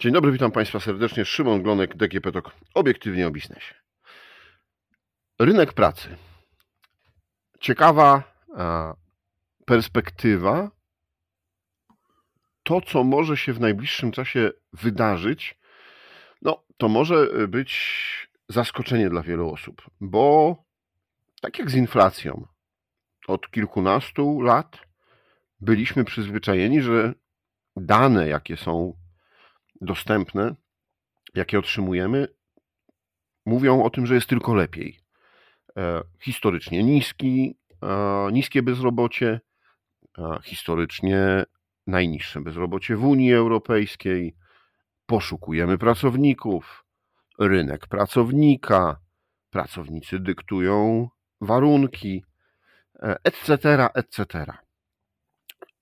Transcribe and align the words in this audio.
Dzień 0.00 0.12
dobry, 0.12 0.32
witam 0.32 0.52
Państwa 0.52 0.80
serdecznie. 0.80 1.24
Szymon 1.24 1.62
Glonek, 1.62 1.96
DGP 1.96 2.32
TOK, 2.32 2.50
obiektywnie 2.74 3.26
o 3.26 3.30
biznesie. 3.30 3.74
Rynek 5.38 5.72
pracy. 5.72 6.16
Ciekawa 7.60 8.22
perspektywa. 9.66 10.70
To, 12.62 12.80
co 12.80 13.04
może 13.04 13.36
się 13.36 13.52
w 13.52 13.60
najbliższym 13.60 14.12
czasie 14.12 14.50
wydarzyć, 14.72 15.58
no, 16.42 16.64
to 16.76 16.88
może 16.88 17.48
być 17.48 17.72
zaskoczenie 18.48 19.10
dla 19.10 19.22
wielu 19.22 19.52
osób, 19.52 19.82
bo 20.00 20.56
tak 21.40 21.58
jak 21.58 21.70
z 21.70 21.74
inflacją, 21.74 22.46
od 23.28 23.50
kilkunastu 23.50 24.40
lat 24.40 24.78
byliśmy 25.60 26.04
przyzwyczajeni, 26.04 26.82
że 26.82 27.14
dane, 27.76 28.28
jakie 28.28 28.56
są 28.56 28.99
dostępne, 29.80 30.54
jakie 31.34 31.58
otrzymujemy, 31.58 32.28
mówią 33.46 33.82
o 33.82 33.90
tym, 33.90 34.06
że 34.06 34.14
jest 34.14 34.28
tylko 34.28 34.54
lepiej. 34.54 35.00
E, 35.76 36.02
historycznie 36.20 36.82
niski, 36.82 37.58
e, 37.82 38.28
niskie 38.32 38.62
bezrobocie, 38.62 39.40
historycznie 40.44 41.44
najniższe 41.86 42.40
bezrobocie 42.40 42.96
w 42.96 43.04
Unii 43.04 43.34
Europejskiej, 43.34 44.36
poszukujemy 45.06 45.78
pracowników, 45.78 46.84
rynek 47.38 47.86
pracownika, 47.86 49.00
pracownicy 49.50 50.18
dyktują 50.18 51.08
warunki, 51.40 52.24
etc., 53.24 53.88
etc. 53.94 54.46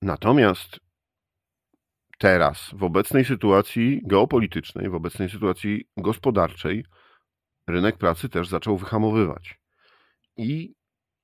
Natomiast 0.01 0.79
teraz, 2.19 2.69
w 2.73 2.83
obecnej 2.83 3.25
sytuacji 3.25 4.01
geopolitycznej, 4.05 4.89
w 4.89 4.95
obecnej 4.95 5.29
sytuacji 5.29 5.87
gospodarczej, 5.97 6.85
rynek 7.67 7.97
pracy 7.97 8.29
też 8.29 8.47
zaczął 8.47 8.77
wyhamowywać. 8.77 9.59
I 10.37 10.75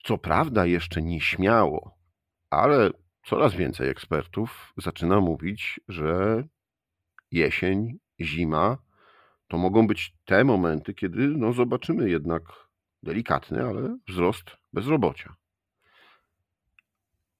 co 0.03 0.17
prawda 0.17 0.65
jeszcze 0.65 1.01
nieśmiało, 1.01 1.97
ale 2.49 2.89
coraz 3.25 3.53
więcej 3.53 3.89
ekspertów 3.89 4.73
zaczyna 4.77 5.21
mówić, 5.21 5.79
że 5.87 6.43
jesień, 7.31 7.99
zima 8.21 8.77
to 9.47 9.57
mogą 9.57 9.87
być 9.87 10.15
te 10.25 10.43
momenty, 10.43 10.93
kiedy 10.93 11.27
no, 11.27 11.53
zobaczymy 11.53 12.09
jednak 12.09 12.41
delikatny, 13.03 13.63
ale 13.63 13.97
wzrost 14.07 14.45
bezrobocia. 14.73 15.35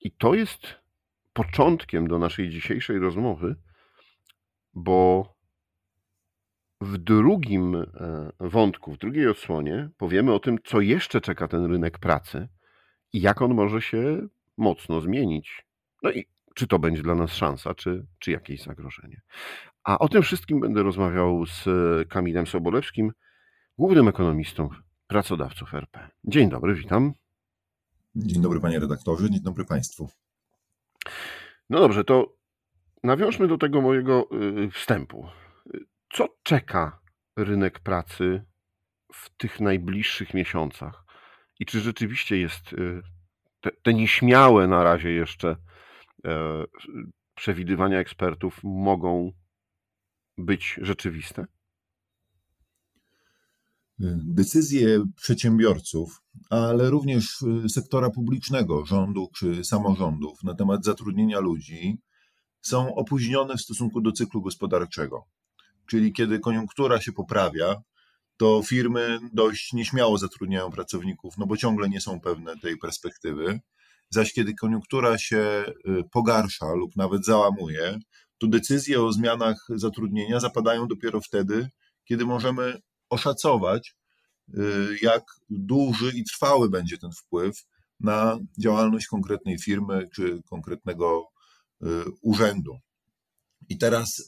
I 0.02 0.12
to 0.12 0.34
jest 0.34 0.85
początkiem 1.36 2.08
do 2.08 2.20
naszej 2.20 2.50
dzisiejszej 2.50 3.00
rozmowy, 3.00 3.56
bo 4.74 5.30
w 6.82 6.98
drugim 6.98 7.76
e, 7.76 7.86
wątku, 8.40 8.94
w 8.94 8.98
drugiej 8.98 9.28
odsłonie 9.28 9.90
powiemy 9.98 10.34
o 10.34 10.40
tym, 10.40 10.58
co 10.64 10.82
jeszcze 10.82 11.22
czeka 11.22 11.48
ten 11.48 11.66
rynek 11.66 12.00
pracy 12.00 12.48
i 13.14 13.22
jak 13.22 13.42
on 13.42 13.54
może 13.54 13.82
się 13.82 14.28
mocno 14.58 15.02
zmienić. 15.02 15.66
No 16.04 16.12
i 16.12 16.26
czy 16.56 16.68
to 16.68 16.80
będzie 16.80 17.04
dla 17.04 17.16
nas 17.16 17.34
szansa, 17.34 17.74
czy, 17.74 18.06
czy 18.20 18.32
jakieś 18.32 18.64
zagrożenie. 18.64 19.22
A 19.84 20.00
o 20.00 20.10
tym 20.10 20.22
wszystkim 20.22 20.60
będę 20.60 20.84
rozmawiał 20.84 21.46
z 21.46 21.66
Kamilem 22.10 22.48
Sobolewskim, 22.48 23.12
głównym 23.78 24.08
ekonomistą 24.08 24.70
pracodawców 25.08 25.74
RP. 25.74 26.10
Dzień 26.24 26.50
dobry, 26.50 26.76
witam. 26.76 27.14
Dzień 28.16 28.42
dobry 28.42 28.60
panie 28.60 28.80
redaktorze, 28.80 29.30
dzień 29.32 29.42
dobry 29.42 29.66
państwu. 29.66 30.10
No 31.70 31.80
dobrze, 31.80 32.04
to 32.04 32.36
nawiążmy 33.04 33.48
do 33.48 33.58
tego 33.58 33.82
mojego 33.82 34.28
y, 34.64 34.72
wstępu. 34.72 35.30
Co 36.14 36.28
czeka 36.44 37.00
rynek 37.38 37.80
pracy 37.80 38.46
w 39.14 39.30
tych 39.38 39.60
najbliższych 39.60 40.34
miesiącach? 40.34 41.06
I 41.60 41.66
czy 41.66 41.80
rzeczywiście 41.80 42.38
jest 42.38 42.74
y, 42.74 43.02
te, 43.62 43.72
te 43.72 43.94
nieśmiałe 43.94 44.68
na 44.68 44.84
razie 44.84 45.12
jeszcze 45.12 45.56
e, 46.26 46.64
przewidywania 47.36 48.00
ekspertów 48.00 48.60
mogą 48.64 49.32
być 50.38 50.80
rzeczywiste? 50.82 51.46
Decyzje 54.00 55.04
przedsiębiorców, 55.16 56.22
ale 56.50 56.90
również 56.90 57.44
sektora 57.70 58.10
publicznego, 58.10 58.86
rządu 58.86 59.30
czy 59.36 59.64
samorządów 59.64 60.44
na 60.44 60.56
temat 60.56 60.86
zatrudnienia 60.86 61.40
ludzi 61.40 61.98
są 62.62 62.96
opóźnione 62.96 63.58
w 63.58 63.62
stosunku 63.62 64.02
do 64.02 64.12
cyklu 64.12 64.42
gospodarczego. 64.42 65.24
Czyli 65.88 66.14
kiedy 66.14 66.40
koniunktura 66.40 67.02
się 67.02 67.12
poprawia, 67.12 67.76
to 68.38 68.62
firmy 68.64 69.20
dość 69.34 69.74
nieśmiało 69.74 70.18
zatrudniają 70.18 70.72
pracowników, 70.72 71.38
no 71.38 71.46
bo 71.48 71.58
ciągle 71.58 71.90
nie 71.90 72.02
są 72.02 72.20
pewne 72.20 72.58
tej 72.60 72.78
perspektywy. 72.78 73.60
Zaś 74.10 74.34
kiedy 74.34 74.54
koniunktura 74.54 75.18
się 75.18 75.66
y, 75.88 76.04
pogarsza 76.12 76.74
lub 76.74 76.96
nawet 76.96 77.26
załamuje, 77.26 78.00
to 78.38 78.48
decyzje 78.48 79.04
o 79.04 79.12
zmianach 79.12 79.68
zatrudnienia 79.70 80.40
zapadają 80.40 80.88
dopiero 80.88 81.22
wtedy, 81.22 81.70
kiedy 82.06 82.26
możemy 82.26 82.80
oszacować, 83.10 83.96
y, 84.50 84.98
jak 85.02 85.24
duży 85.50 86.12
i 86.16 86.24
trwały 86.24 86.70
będzie 86.70 86.98
ten 86.98 87.12
wpływ 87.12 87.66
na 88.00 88.40
działalność 88.60 89.08
konkretnej 89.08 89.60
firmy 89.60 90.08
czy 90.14 90.42
konkretnego 90.50 91.28
y, 91.84 91.88
urzędu. 92.22 92.80
I 93.70 93.78
teraz, 93.78 94.26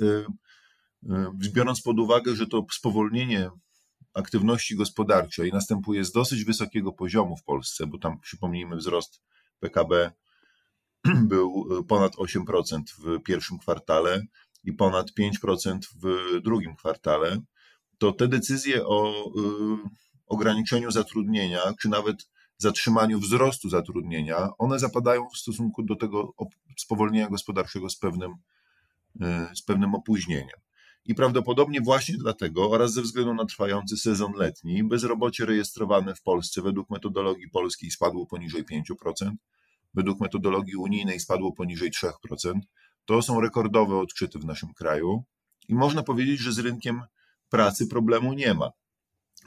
biorąc 1.54 1.82
pod 1.82 2.00
uwagę, 2.00 2.36
że 2.36 2.48
to 2.48 2.66
spowolnienie 2.72 3.50
aktywności 4.14 4.76
gospodarczej 4.76 5.52
następuje 5.52 6.04
z 6.06 6.12
dosyć 6.12 6.44
wysokiego 6.44 6.92
poziomu 6.92 7.38
w 7.38 7.44
Polsce, 7.44 7.88
bo 7.88 7.98
tam 7.98 8.20
przypomnijmy 8.20 8.76
wzrost 8.76 9.22
PKB 9.60 10.12
był 11.32 11.66
ponad 11.88 12.16
8% 12.16 12.82
w 13.00 13.24
pierwszym 13.24 13.60
kwartale 13.60 14.22
i 14.64 14.74
ponad 14.74 15.08
5% 15.20 15.80
w 16.02 16.42
drugim 16.42 16.76
kwartale, 16.76 17.42
to 17.98 18.12
te 18.12 18.28
decyzje 18.28 18.86
o 18.86 19.28
y, 19.28 19.90
ograniczeniu 20.28 20.92
zatrudnienia, 20.92 21.60
czy 21.82 21.90
nawet 21.90 22.30
zatrzymaniu 22.58 23.20
wzrostu 23.20 23.70
zatrudnienia, 23.70 24.50
one 24.58 24.80
zapadają 24.80 25.30
w 25.30 25.38
stosunku 25.38 25.84
do 25.84 25.96
tego 25.96 26.34
spowolnienia 26.78 27.30
gospodarczego 27.30 27.90
z 27.90 27.98
pewnym, 27.98 28.32
y, 29.22 29.56
z 29.56 29.62
pewnym 29.62 29.96
opóźnieniem. 29.96 30.60
I 31.06 31.16
prawdopodobnie 31.16 31.82
właśnie 31.82 32.18
dlatego 32.18 32.72
oraz 32.72 32.94
ze 32.94 33.02
względu 33.02 33.34
na 33.34 33.46
trwający 33.46 33.98
sezon 33.98 34.34
letni 34.34 34.84
bezrobocie 34.84 35.46
rejestrowane 35.46 36.16
w 36.16 36.22
Polsce 36.22 36.62
według 36.62 36.90
metodologii 36.90 37.50
polskiej 37.50 37.92
spadło 37.92 38.26
poniżej 38.26 38.66
5%, 38.66 39.32
według 39.94 40.20
metodologii 40.20 40.76
unijnej 40.76 41.20
spadło 41.20 41.52
poniżej 41.52 41.92
3%. 41.92 42.12
To 43.06 43.22
są 43.22 43.42
rekordowe 43.42 43.98
odczyty 43.98 44.40
w 44.40 44.46
naszym 44.46 44.74
kraju 44.74 45.24
i 45.68 45.76
można 45.76 46.04
powiedzieć, 46.04 46.40
że 46.40 46.52
z 46.52 46.60
rynkiem 46.60 47.02
pracy 47.50 47.88
problemu 47.88 48.34
nie 48.34 48.54
ma. 48.54 48.72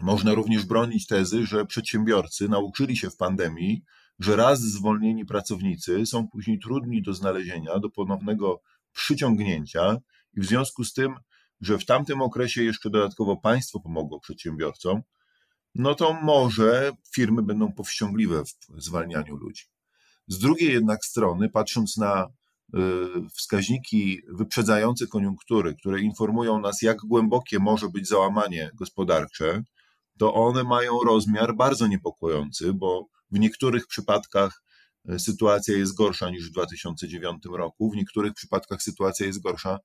Można 0.00 0.34
również 0.34 0.64
bronić 0.64 1.06
tezy, 1.06 1.46
że 1.46 1.66
przedsiębiorcy 1.66 2.48
nauczyli 2.48 2.96
się 2.96 3.10
w 3.10 3.16
pandemii, 3.16 3.82
że 4.18 4.36
raz 4.36 4.60
zwolnieni 4.60 5.26
pracownicy 5.26 6.06
są 6.06 6.28
później 6.28 6.58
trudni 6.58 7.02
do 7.02 7.14
znalezienia, 7.14 7.78
do 7.78 7.90
ponownego 7.90 8.62
przyciągnięcia 8.92 9.96
i 10.36 10.40
w 10.40 10.46
związku 10.46 10.84
z 10.84 10.92
tym 10.92 11.14
że 11.60 11.78
w 11.78 11.84
tamtym 11.84 12.22
okresie 12.22 12.64
jeszcze 12.64 12.90
dodatkowo 12.90 13.36
państwo 13.36 13.80
pomogło 13.80 14.20
przedsiębiorcom, 14.20 15.02
no 15.74 15.94
to 15.94 16.12
może 16.12 16.92
firmy 17.14 17.42
będą 17.42 17.72
powściągliwe 17.72 18.44
w 18.44 18.82
zwalnianiu 18.82 19.36
ludzi. 19.36 19.64
Z 20.26 20.38
drugiej 20.38 20.72
jednak 20.72 21.04
strony, 21.04 21.48
patrząc 21.48 21.96
na 21.96 22.26
wskaźniki 23.34 24.20
wyprzedzające 24.28 25.06
koniunktury, 25.06 25.74
które 25.74 26.00
informują 26.00 26.60
nas, 26.60 26.82
jak 26.82 26.98
głębokie 26.98 27.58
może 27.58 27.88
być 27.88 28.08
załamanie 28.08 28.70
gospodarcze, 28.74 29.62
to 30.18 30.34
one 30.34 30.64
mają 30.64 31.00
rozmiar 31.04 31.56
bardzo 31.56 31.86
niepokojący, 31.86 32.72
bo 32.74 33.06
w 33.30 33.38
niektórych 33.38 33.86
przypadkach 33.86 34.62
y, 35.10 35.18
sytuacja 35.18 35.76
jest 35.76 35.96
gorsza 35.96 36.30
niż 36.30 36.48
w 36.48 36.52
2009 36.52 37.42
roku, 37.52 37.90
w 37.90 37.96
niektórych 37.96 38.34
przypadkach 38.34 38.82
sytuacja 38.82 39.26
jest 39.26 39.42
gorsza 39.42 39.78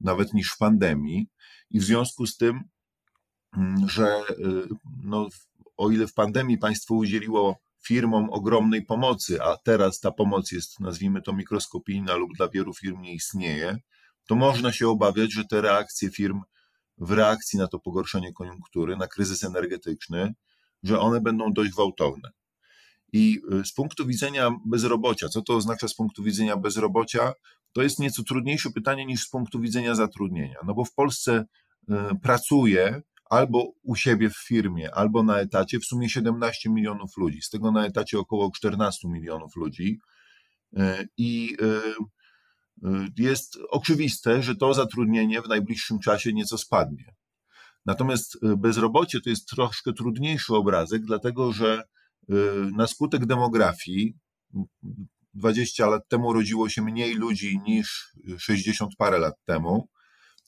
nawet 0.00 0.34
niż 0.34 0.52
w 0.52 0.58
pandemii. 0.58 1.26
I 1.70 1.80
w 1.80 1.84
związku 1.84 2.26
z 2.26 2.36
tym, 2.36 2.60
mm, 3.56 3.88
że 3.88 4.22
y, 4.30 4.68
no, 5.02 5.28
o 5.76 5.90
ile 5.90 6.06
w 6.06 6.14
pandemii 6.14 6.58
państwo 6.58 6.94
udzieliło 6.94 7.56
firmom 7.86 8.30
ogromnej 8.30 8.82
pomocy, 8.82 9.42
a 9.42 9.56
teraz 9.56 10.00
ta 10.00 10.10
pomoc 10.10 10.52
jest, 10.52 10.80
nazwijmy 10.80 11.22
to, 11.22 11.32
mikroskopijna 11.32 12.14
lub 12.14 12.30
dla 12.36 12.48
wielu 12.48 12.74
firm 12.74 13.00
nie 13.00 13.14
istnieje, 13.14 13.78
to 14.26 14.34
można 14.34 14.72
się 14.72 14.88
obawiać, 14.88 15.32
że 15.32 15.44
te 15.44 15.60
reakcje 15.60 16.10
firm 16.10 16.40
w 16.98 17.10
reakcji 17.10 17.58
na 17.58 17.68
to 17.68 17.78
pogorszenie 17.78 18.32
koniunktury, 18.32 18.96
na 18.96 19.06
kryzys 19.06 19.44
energetyczny, 19.44 20.34
że 20.82 21.00
one 21.00 21.20
będą 21.20 21.52
dość 21.52 21.70
gwałtowne. 21.70 22.30
I 23.12 23.40
z 23.64 23.72
punktu 23.72 24.06
widzenia 24.06 24.50
bezrobocia, 24.66 25.28
co 25.28 25.42
to 25.42 25.56
oznacza 25.56 25.88
z 25.88 25.94
punktu 25.94 26.22
widzenia 26.22 26.56
bezrobocia? 26.56 27.32
To 27.72 27.82
jest 27.82 27.98
nieco 27.98 28.22
trudniejsze 28.22 28.70
pytanie 28.70 29.06
niż 29.06 29.22
z 29.22 29.30
punktu 29.30 29.60
widzenia 29.60 29.94
zatrudnienia. 29.94 30.58
No 30.66 30.74
bo 30.74 30.84
w 30.84 30.94
Polsce 30.94 31.44
pracuje 32.22 33.02
albo 33.24 33.72
u 33.82 33.96
siebie 33.96 34.30
w 34.30 34.36
firmie, 34.36 34.94
albo 34.94 35.22
na 35.22 35.38
etacie 35.38 35.78
w 35.78 35.84
sumie 35.84 36.08
17 36.08 36.70
milionów 36.70 37.16
ludzi. 37.16 37.42
Z 37.42 37.50
tego 37.50 37.72
na 37.72 37.86
etacie 37.86 38.18
około 38.18 38.50
14 38.50 39.08
milionów 39.08 39.56
ludzi. 39.56 40.00
I 41.16 41.56
jest 43.18 43.58
oczywiste, 43.70 44.42
że 44.42 44.56
to 44.56 44.74
zatrudnienie 44.74 45.42
w 45.42 45.48
najbliższym 45.48 45.98
czasie 45.98 46.32
nieco 46.32 46.58
spadnie. 46.58 47.14
Natomiast 47.86 48.38
bezrobocie 48.56 49.20
to 49.20 49.30
jest 49.30 49.48
troszkę 49.48 49.92
trudniejszy 49.92 50.54
obrazek, 50.54 51.02
dlatego 51.02 51.52
że 51.52 51.82
na 52.76 52.86
skutek 52.86 53.26
demografii 53.26 54.16
20 55.34 55.86
lat 55.86 56.08
temu 56.08 56.32
rodziło 56.32 56.68
się 56.68 56.82
mniej 56.82 57.14
ludzi 57.14 57.60
niż 57.66 58.16
60 58.38 58.90
parę 58.98 59.18
lat 59.18 59.34
temu. 59.44 59.88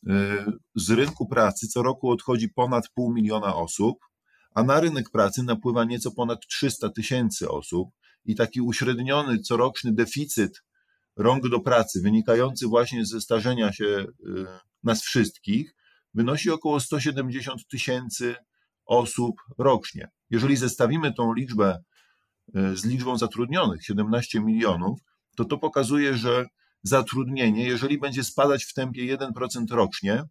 Y, 0.07 0.45
z 0.75 0.91
rynku 0.91 1.27
pracy 1.27 1.69
co 1.69 1.83
roku 1.83 2.11
odchodzi 2.11 2.49
ponad 2.49 2.89
pół 2.95 3.13
miliona 3.13 3.57
osób, 3.57 3.99
a 4.55 4.63
na 4.63 4.81
rynek 4.81 5.11
pracy 5.11 5.43
napływa 5.43 5.85
nieco 5.85 6.11
ponad 6.11 6.47
300 6.47 6.89
tysięcy 6.89 7.49
osób 7.49 7.89
i 8.25 8.35
taki 8.35 8.61
uśredniony 8.61 9.39
coroczny 9.39 9.93
deficyt 9.93 10.63
rąk 11.17 11.49
do 11.49 11.61
pracy 11.61 12.01
wynikający 12.03 12.67
właśnie 12.67 13.07
ze 13.07 13.21
starzenia 13.21 13.73
się 13.73 14.07
nas 14.83 15.03
wszystkich 15.03 15.75
wynosi 16.17 16.51
około 16.51 16.81
170 16.81 17.69
tysięcy 17.69 18.35
osób 18.87 19.37
rocznie. 19.59 20.09
Jeżeli 20.31 20.57
zestawimy 20.57 21.13
tą 21.13 21.35
liczbę 21.35 21.83
e, 22.55 22.77
z 22.77 22.85
liczbą 22.85 23.19
zatrudnionych, 23.19 23.85
17 23.85 24.41
milionów, 24.41 25.01
to 25.37 25.45
to 25.45 25.59
pokazuje, 25.59 26.17
że 26.17 26.47
zatrudnienie, 26.89 27.67
jeżeli 27.67 27.99
będzie 27.99 28.25
spadać 28.25 28.65
w 28.65 28.75
tempie 28.75 29.17
1% 29.17 29.71
rocznie, 29.71 30.25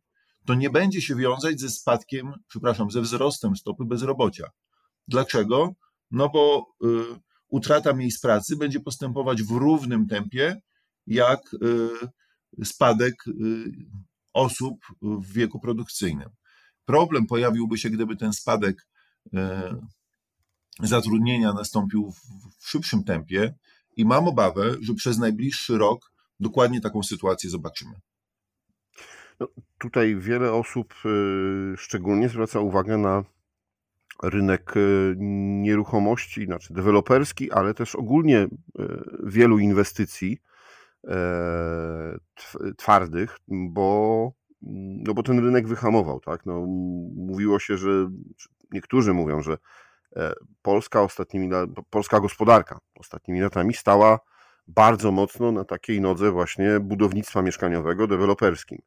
to 0.45 0.55
nie 0.55 0.69
będzie 0.69 1.01
się 1.01 1.15
wiązać 1.15 1.59
ze 1.59 1.69
spadkiem, 1.69 2.33
przepraszam, 2.47 2.91
ze 2.91 3.01
wzrostem 3.01 3.55
stopy 3.55 3.85
bezrobocia. 3.85 4.49
Dlaczego? 5.07 5.73
No 6.11 6.29
bo 6.29 6.75
y, 6.83 6.87
utrata 7.47 7.93
miejsc 7.93 8.21
pracy 8.21 8.55
będzie 8.55 8.79
postępować 8.79 9.43
w 9.43 9.51
równym 9.51 10.07
tempie 10.07 10.61
jak 11.07 11.39
y, 11.53 12.65
spadek 12.65 13.27
y, 13.27 13.33
osób 14.33 14.85
w 15.01 15.33
wieku 15.33 15.59
produkcyjnym. 15.59 16.29
Problem 16.85 17.25
pojawiłby 17.27 17.77
się, 17.77 17.89
gdyby 17.89 18.15
ten 18.15 18.33
spadek 18.33 18.87
e, 19.33 19.75
zatrudnienia 20.79 21.53
nastąpił 21.53 22.13
w 22.59 22.69
szybszym 22.69 23.03
tempie 23.03 23.55
i 23.97 24.05
mam 24.05 24.27
obawę, 24.27 24.75
że 24.81 24.93
przez 24.93 25.17
najbliższy 25.17 25.77
rok 25.77 26.11
dokładnie 26.39 26.81
taką 26.81 27.03
sytuację 27.03 27.49
zobaczymy. 27.49 27.93
No, 29.39 29.47
tutaj 29.77 30.15
wiele 30.15 30.51
osób 30.51 30.93
e, 31.05 31.77
szczególnie 31.77 32.29
zwraca 32.29 32.59
uwagę 32.59 32.97
na 32.97 33.23
rynek 34.23 34.73
e, 34.77 34.79
nieruchomości, 35.61 36.45
znaczy 36.45 36.73
deweloperski, 36.73 37.51
ale 37.51 37.73
też 37.73 37.95
ogólnie 37.95 38.47
wielu 39.23 39.59
inwestycji 39.59 40.37
twardych, 42.77 43.37
bo, 43.47 44.31
no 45.05 45.13
bo 45.13 45.23
ten 45.23 45.39
rynek 45.39 45.67
wyhamował. 45.67 46.19
Tak? 46.19 46.45
No, 46.45 46.65
mówiło 47.15 47.59
się, 47.59 47.77
że 47.77 48.09
niektórzy 48.71 49.13
mówią, 49.13 49.41
że 49.41 49.57
e, 50.15 50.33
Polska 50.61 51.01
ostatnimi 51.01 51.49
polska 51.89 52.19
gospodarka 52.19 52.79
ostatnimi 52.99 53.41
latami 53.41 53.73
stała 53.73 54.19
bardzo 54.67 55.11
mocno 55.11 55.51
na 55.51 55.63
takiej 55.63 56.01
nodze 56.01 56.31
właśnie 56.31 56.79
budownictwa 56.79 57.41
mieszkaniowego, 57.41 58.07
deweloperskim. 58.07 58.81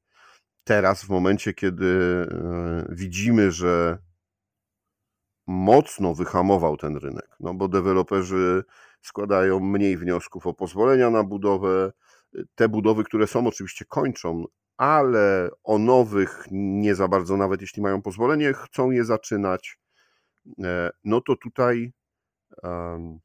Teraz, 0.65 1.05
w 1.05 1.09
momencie, 1.09 1.55
kiedy 1.55 1.87
e, 2.31 2.87
widzimy, 2.89 3.53
że 3.53 3.99
mocno 5.47 6.15
wyhamował 6.15 6.77
ten 6.77 6.97
rynek, 6.97 7.37
no 7.41 7.55
bo 7.55 7.69
deweloperzy 7.69 8.65
składają 9.03 9.61
mniej 9.61 9.97
wniosków 9.97 10.47
o 10.47 10.55
pozwolenia 10.55 11.11
na 11.11 11.25
budowę, 11.25 11.93
te 12.55 12.69
budowy, 12.69 13.05
które 13.05 13.27
są, 13.27 13.47
oczywiście 13.47 13.85
kończą, 13.85 14.45
ale 14.77 15.51
o 15.65 15.79
nowych 15.79 16.45
nie 16.51 16.95
za 16.95 17.09
bardzo, 17.09 17.37
nawet 17.37 17.61
jeśli 17.61 17.83
mają 17.83 18.03
pozwolenie, 18.03 18.53
chcą 18.53 18.91
je 18.91 19.05
zaczynać, 19.05 19.79
e, 20.65 20.91
no 21.05 21.21
to 21.21 21.37
tutaj 21.37 21.93
um, 22.63 23.19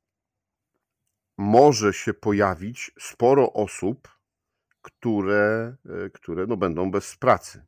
może 1.38 1.94
się 1.94 2.14
pojawić 2.14 2.92
sporo 3.00 3.54
osób, 3.54 4.08
które, 4.82 5.78
e, 6.06 6.10
które 6.10 6.48
no 6.48 6.58
będą 6.58 6.92
bez 6.92 7.16
pracy. 7.16 7.66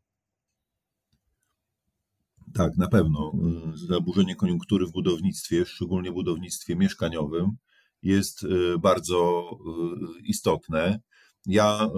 Tak, 2.54 2.78
na 2.78 2.88
pewno. 2.88 3.32
Zaburzenie 3.74 4.36
koniunktury 4.36 4.86
w 4.86 4.92
budownictwie, 4.92 5.66
szczególnie 5.66 6.12
budownictwie 6.12 6.76
mieszkaniowym, 6.76 7.58
jest 8.04 8.44
e, 8.44 8.78
bardzo 8.78 9.50
istotne. 10.24 11.00
Ja 11.46 11.90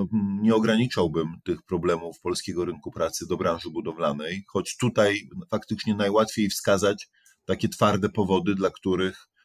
nie 0.42 0.56
ograniczałbym 0.56 1.28
tych 1.44 1.64
problemów 1.64 2.20
polskiego 2.20 2.66
rynku 2.66 2.92
pracy 2.92 3.28
do 3.28 3.38
branży 3.38 3.70
budowlanej, 3.70 4.44
choć 4.48 4.78
tutaj 4.78 5.30
faktycznie 5.52 5.96
najłatwiej 5.96 6.50
wskazać 6.50 7.10
takie 7.46 7.70
twarde 7.70 8.10
powody, 8.10 8.56
dla 8.56 8.70
których 8.70 9.18
e, 9.18 9.37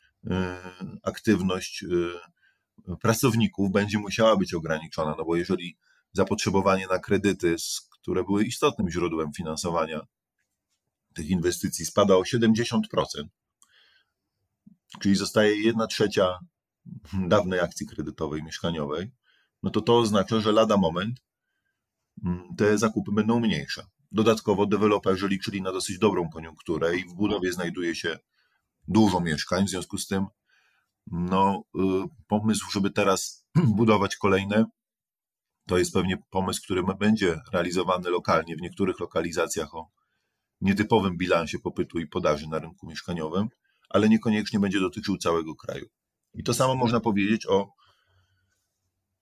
aktywność 1.02 1.84
e, 1.84 2.96
pracowników 2.96 3.72
będzie 3.72 3.98
musiała 3.98 4.36
być 4.36 4.54
ograniczona, 4.54 5.14
no 5.18 5.24
bo 5.24 5.36
jeżeli 5.36 5.76
zapotrzebowanie 6.12 6.86
na 6.86 6.98
kredyty, 6.98 7.56
które 7.90 8.24
były 8.24 8.44
istotnym 8.44 8.90
źródłem 8.90 9.32
finansowania 9.32 10.00
tych 11.14 11.30
inwestycji, 11.30 11.86
spada 11.86 12.16
o 12.16 12.22
70%, 12.22 12.80
czyli 15.00 15.14
zostaje 15.14 15.56
1 15.62 15.88
trzecia 15.88 16.38
dawnej 17.28 17.60
akcji 17.60 17.86
kredytowej 17.86 18.42
mieszkaniowej, 18.42 19.10
no 19.62 19.70
to 19.70 19.80
to 19.80 19.98
oznacza, 19.98 20.40
że 20.40 20.52
lada 20.52 20.76
moment 20.76 21.20
mm, 22.24 22.56
te 22.56 22.78
zakupy 22.78 23.12
będą 23.12 23.40
mniejsze. 23.40 23.86
Dodatkowo 24.12 24.66
deweloperzy 24.66 25.28
liczyli 25.28 25.62
na 25.62 25.72
dosyć 25.72 25.98
dobrą 25.98 26.28
koniunkturę 26.30 26.96
i 26.96 27.04
w 27.04 27.14
budowie 27.14 27.52
znajduje 27.52 27.94
się 27.94 28.18
dużo 28.88 29.20
mieszkań, 29.20 29.66
w 29.66 29.70
związku 29.70 29.98
z 29.98 30.06
tym 30.06 30.26
no, 31.06 31.62
y, 31.76 31.80
pomysł, 32.28 32.70
żeby 32.70 32.90
teraz 32.90 33.46
budować 33.78 34.16
kolejne, 34.16 34.64
to 35.66 35.78
jest 35.78 35.92
pewnie 35.92 36.16
pomysł, 36.30 36.62
który 36.62 36.82
będzie 36.98 37.40
realizowany 37.52 38.10
lokalnie 38.10 38.56
w 38.56 38.60
niektórych 38.60 39.00
lokalizacjach 39.00 39.74
o 39.74 39.90
nietypowym 40.60 41.16
bilansie 41.16 41.58
popytu 41.58 41.98
i 41.98 42.06
podaży 42.06 42.48
na 42.48 42.58
rynku 42.58 42.86
mieszkaniowym, 42.86 43.48
ale 43.88 44.08
niekoniecznie 44.08 44.60
będzie 44.60 44.80
dotyczył 44.80 45.16
całego 45.18 45.54
kraju. 45.54 45.86
I 46.34 46.42
to 46.42 46.54
samo 46.54 46.74
można 46.74 47.00
powiedzieć 47.00 47.46
o 47.46 47.68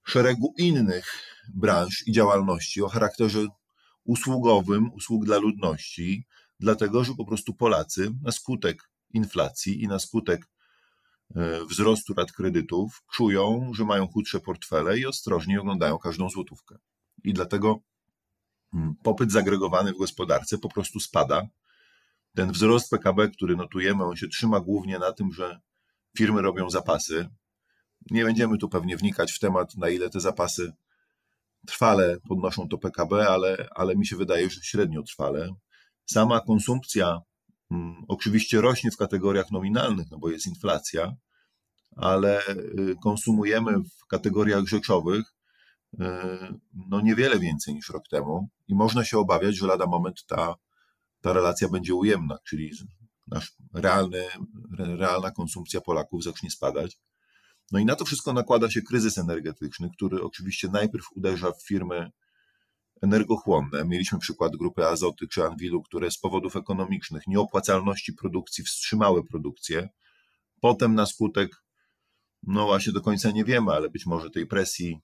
szeregu 0.07 0.55
innych 0.59 1.23
branż 1.55 2.03
i 2.07 2.13
działalności 2.13 2.83
o 2.83 2.89
charakterze 2.89 3.47
usługowym, 4.05 4.93
usług 4.93 5.25
dla 5.25 5.39
ludności, 5.39 6.27
dlatego 6.61 7.05
że 7.05 7.15
po 7.15 7.25
prostu 7.25 7.55
Polacy 7.55 8.11
na 8.23 8.33
skutek 8.33 8.90
inflacji 9.13 9.83
i 9.83 9.89
na 9.89 9.99
skutek 9.99 10.49
e, 11.37 11.65
wzrostu 11.65 12.15
rat 12.15 12.33
kredytów 12.33 13.03
czują, 13.13 13.71
że 13.75 13.85
mają 13.85 14.07
chudsze 14.07 14.41
portfele 14.41 14.99
i 14.99 15.07
ostrożniej 15.07 15.59
oglądają 15.59 15.99
każdą 15.99 16.31
złotówkę. 16.31 16.79
I 17.25 17.33
dlatego 17.33 17.81
mm, 18.75 18.95
popyt 19.03 19.33
zagregowany 19.33 19.93
w 19.93 19.99
gospodarce 19.99 20.59
po 20.59 20.69
prostu 20.69 21.01
spada. 21.01 21.43
Ten 22.35 22.53
wzrost 22.53 22.91
PKB, 22.91 23.29
który 23.29 23.57
notujemy, 23.57 24.05
on 24.05 24.17
się 24.17 24.29
trzyma 24.29 24.61
głównie 24.61 24.99
na 24.99 25.13
tym, 25.13 25.33
że 25.33 25.61
firmy 26.19 26.43
robią 26.43 26.71
zapasy, 26.71 27.29
nie 28.11 28.25
będziemy 28.25 28.59
tu 28.59 28.69
pewnie 28.69 28.97
wnikać 28.97 29.33
w 29.33 29.39
temat, 29.39 29.77
na 29.77 29.89
ile 29.89 30.11
te 30.11 30.21
zapasy 30.21 30.73
trwale 31.67 32.17
podnoszą 32.29 32.69
to 32.69 32.79
PKB, 32.79 33.29
ale, 33.29 33.69
ale 33.75 33.97
mi 33.97 34.07
się 34.07 34.17
wydaje, 34.17 34.51
że 34.51 34.61
średnio 34.63 35.03
trwale. 35.03 35.55
Sama 36.07 36.41
konsumpcja 36.41 37.21
oczywiście 38.09 38.61
rośnie 38.61 38.91
w 38.91 38.97
kategoriach 38.97 39.51
nominalnych, 39.51 40.11
no 40.11 40.19
bo 40.19 40.31
jest 40.31 40.47
inflacja, 40.47 41.15
ale 41.97 42.49
y, 42.49 42.97
konsumujemy 43.03 43.73
w 43.79 44.07
kategoriach 44.07 44.65
rzeczowych 44.65 45.35
y, 45.95 45.97
no 46.91 47.01
niewiele 47.01 47.39
więcej 47.39 47.75
niż 47.75 47.89
rok 47.89 48.09
temu 48.11 48.49
i 48.69 48.75
można 48.75 49.05
się 49.05 49.19
obawiać, 49.19 49.57
że 49.57 49.67
lada 49.67 49.87
moment 49.87 50.25
ta, 50.27 50.55
ta 51.21 51.33
relacja 51.33 51.69
będzie 51.69 51.95
ujemna, 51.95 52.39
czyli 52.49 52.71
nasz 53.27 53.53
realny, 53.75 54.25
realna 54.79 55.31
konsumpcja 55.31 55.81
Polaków 55.81 56.25
zacznie 56.25 56.51
spadać. 56.51 56.99
No 57.73 57.79
i 57.79 57.85
na 57.85 57.97
to 57.97 58.05
wszystko 58.05 58.33
nakłada 58.33 58.71
się 58.71 58.83
kryzys 58.83 59.19
energetyczny, 59.19 59.91
który 59.97 60.23
oczywiście 60.23 60.69
najpierw 60.69 61.05
uderza 61.17 61.53
w 61.53 61.63
firmy 61.67 62.11
energochłonne. 63.03 63.85
Mieliśmy 63.85 64.19
przykład 64.19 64.57
grupy 64.57 64.87
Azoty 64.87 65.29
czy 65.29 65.45
Anwilu, 65.45 65.83
które 65.83 66.11
z 66.11 66.19
powodów 66.19 66.57
ekonomicznych, 66.57 67.27
nieopłacalności 67.27 68.13
produkcji 68.13 68.65
wstrzymały 68.65 69.25
produkcję. 69.25 69.89
Potem 70.61 70.95
na 70.95 71.07
skutek 71.07 71.63
no 72.43 72.67
właśnie 72.67 72.93
do 72.93 73.01
końca 73.01 73.31
nie 73.31 73.45
wiemy, 73.45 73.73
ale 73.73 73.91
być 73.91 74.07
może 74.07 74.31
tej 74.31 74.47
presji 74.47 75.01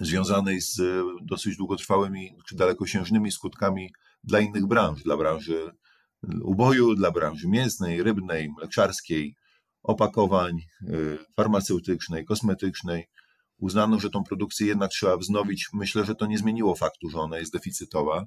związanej 0.00 0.60
z 0.60 0.80
dosyć 1.22 1.56
długotrwałymi 1.56 2.36
czy 2.48 2.56
dalekosiężnymi 2.56 3.32
skutkami 3.32 3.92
dla 4.24 4.40
innych 4.40 4.66
branż, 4.66 5.02
dla 5.02 5.16
branży 5.16 5.70
uboju, 6.42 6.94
dla 6.94 7.10
branży 7.10 7.48
mięsnej, 7.48 8.02
rybnej, 8.02 8.50
mleczarskiej, 8.58 9.36
opakowań, 9.82 10.58
y, 10.82 11.18
farmaceutycznej, 11.36 12.24
kosmetycznej. 12.24 13.06
Uznano, 13.58 14.00
że 14.00 14.10
tą 14.10 14.24
produkcję 14.24 14.66
jednak 14.66 14.90
trzeba 14.90 15.16
wznowić. 15.16 15.68
Myślę, 15.72 16.04
że 16.04 16.14
to 16.14 16.26
nie 16.26 16.38
zmieniło 16.38 16.74
faktu, 16.74 17.10
że 17.10 17.18
ona 17.18 17.38
jest 17.38 17.52
deficytowa. 17.52 18.24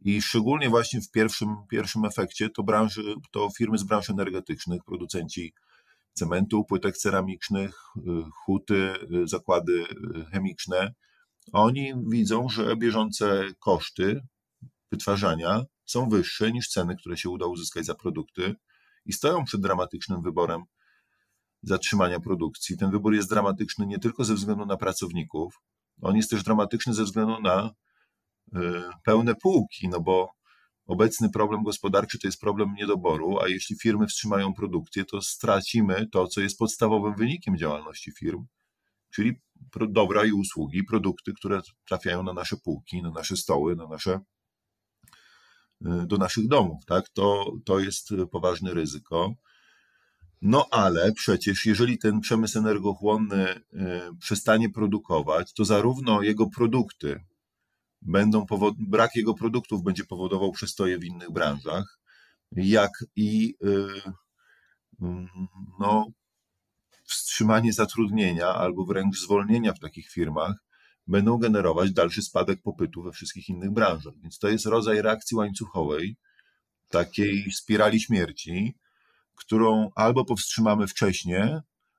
I 0.00 0.22
szczególnie 0.22 0.68
właśnie 0.68 1.00
w 1.00 1.10
pierwszym, 1.10 1.56
pierwszym 1.70 2.04
efekcie 2.04 2.48
to, 2.50 2.62
branży, 2.62 3.14
to 3.30 3.48
firmy 3.58 3.78
z 3.78 3.82
branż 3.82 4.10
energetycznych, 4.10 4.84
producenci 4.84 5.54
cementu, 6.12 6.64
płytek 6.64 6.96
ceramicznych, 6.96 7.74
y, 7.96 8.00
huty, 8.44 8.94
y, 9.22 9.28
zakłady 9.28 9.84
chemiczne, 10.32 10.94
oni 11.52 11.92
widzą, 12.08 12.48
że 12.48 12.76
bieżące 12.76 13.44
koszty 13.58 14.20
wytwarzania 14.92 15.62
są 15.84 16.08
wyższe 16.08 16.52
niż 16.52 16.68
ceny, 16.68 16.96
które 16.96 17.16
się 17.16 17.30
uda 17.30 17.46
uzyskać 17.46 17.86
za 17.86 17.94
produkty 17.94 18.54
i 19.06 19.12
stoją 19.12 19.44
przed 19.44 19.60
dramatycznym 19.60 20.22
wyborem 20.22 20.62
zatrzymania 21.62 22.20
produkcji. 22.20 22.76
Ten 22.76 22.90
wybór 22.90 23.14
jest 23.14 23.28
dramatyczny 23.28 23.86
nie 23.86 23.98
tylko 23.98 24.24
ze 24.24 24.34
względu 24.34 24.66
na 24.66 24.76
pracowników, 24.76 25.60
on 26.02 26.16
jest 26.16 26.30
też 26.30 26.42
dramatyczny 26.42 26.94
ze 26.94 27.04
względu 27.04 27.40
na 27.40 27.70
y, 28.56 28.60
pełne 29.04 29.34
półki, 29.34 29.88
no 29.88 30.00
bo 30.00 30.30
obecny 30.86 31.30
problem 31.30 31.62
gospodarczy 31.62 32.18
to 32.18 32.28
jest 32.28 32.40
problem 32.40 32.74
niedoboru, 32.74 33.40
a 33.40 33.48
jeśli 33.48 33.78
firmy 33.78 34.06
wstrzymają 34.06 34.54
produkcję, 34.54 35.04
to 35.04 35.22
stracimy 35.22 36.06
to, 36.12 36.26
co 36.26 36.40
jest 36.40 36.58
podstawowym 36.58 37.14
wynikiem 37.14 37.58
działalności 37.58 38.12
firm, 38.12 38.46
czyli 39.14 39.40
dobra 39.88 40.24
i 40.24 40.32
usługi, 40.32 40.84
produkty, 40.84 41.32
które 41.32 41.60
trafiają 41.88 42.22
na 42.22 42.32
nasze 42.32 42.56
półki, 42.56 43.02
na 43.02 43.10
nasze 43.10 43.36
stoły, 43.36 43.76
na 43.76 43.86
nasze 43.86 44.20
Y, 45.86 46.06
do 46.06 46.16
naszych 46.16 46.48
domów, 46.48 46.84
tak? 46.86 47.08
To, 47.08 47.52
to 47.64 47.78
jest 47.78 48.08
poważne 48.30 48.74
ryzyko. 48.74 49.34
No 50.42 50.66
ale 50.70 51.12
przecież, 51.12 51.66
jeżeli 51.66 51.98
ten 51.98 52.20
przemysł 52.20 52.58
energochłonny 52.58 53.48
y, 53.48 53.62
przestanie 54.20 54.70
produkować, 54.70 55.52
to 55.52 55.64
zarówno 55.64 56.22
jego 56.22 56.46
produkty 56.46 57.24
będą 58.02 58.46
powod- 58.46 58.74
brak 58.78 59.16
jego 59.16 59.34
produktów 59.34 59.82
będzie 59.82 60.04
powodował 60.04 60.52
przestoje 60.52 60.98
w 60.98 61.04
innych 61.04 61.30
branżach, 61.32 61.98
jak 62.52 62.90
i 63.16 63.54
y, 63.64 64.12
no, 65.80 66.06
wstrzymanie 67.04 67.72
zatrudnienia 67.72 68.46
albo 68.48 68.84
wręcz 68.84 69.20
zwolnienia 69.20 69.72
w 69.72 69.78
takich 69.78 70.10
firmach 70.10 70.56
będą 71.06 71.38
generować 71.38 71.92
dalszy 71.92 72.22
spadek 72.22 72.62
popytu 72.62 73.02
we 73.02 73.12
wszystkich 73.12 73.48
innych 73.48 73.70
branżach. 73.70 74.14
Więc 74.22 74.38
to 74.38 74.48
jest 74.48 74.66
rodzaj 74.66 75.02
reakcji 75.02 75.36
łańcuchowej, 75.36 76.16
takiej 76.88 77.52
spirali 77.52 78.00
śmierci, 78.00 78.74
którą 79.40 79.90
albo 79.94 80.24
powstrzymamy 80.24 80.86
wcześniej, 80.86 81.42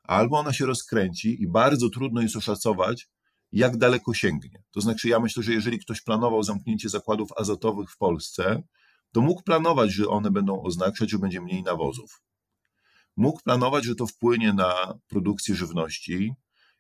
albo 0.04 0.40
ona 0.40 0.54
się 0.54 0.66
rozkręci 0.66 1.44
i 1.44 1.48
bardzo 1.48 1.90
trudno 1.90 2.22
jest 2.22 2.36
oszacować, 2.36 3.10
jak 3.52 3.78
daleko 3.78 4.14
sięgnie. 4.14 4.64
To 4.72 4.82
znaczy, 4.82 5.10
ja 5.10 5.20
myślę, 5.20 5.44
że 5.44 5.54
jeżeli 5.54 5.80
ktoś 5.80 6.02
planował 6.02 6.44
zamknięcie 6.44 6.90
zakładów 6.90 7.30
azotowych 7.38 7.92
w 7.92 7.98
Polsce, 7.98 8.64
to 9.12 9.22
mógł 9.22 9.44
planować, 9.44 9.94
że 9.94 10.08
one 10.08 10.32
będą 10.32 10.64
oznaczać, 10.64 11.12
że 11.12 11.20
będzie 11.20 11.42
mniej 11.42 11.64
nawozów. 11.64 12.22
Mógł 13.18 13.42
planować, 13.44 13.84
że 13.86 13.96
to 13.96 14.08
wpłynie 14.08 14.54
na 14.54 15.00
produkcję 15.08 15.56
żywności, 15.56 16.36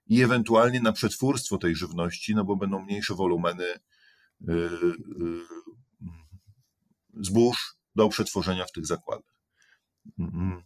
i 0.07 0.21
ewentualnie 0.21 0.81
na 0.81 0.91
przetwórstwo 0.91 1.57
tej 1.57 1.75
żywności, 1.75 2.35
no 2.35 2.43
bo 2.43 2.55
będą 2.55 2.81
mniejsze 2.81 3.15
wolumeny 3.15 3.63
y, 3.63 4.51
y, 4.51 5.41
zbóż 7.13 7.75
do 7.95 8.09
przetworzenia 8.09 8.65
w 8.65 8.71
tych 8.71 8.85
zakładach. 8.85 9.40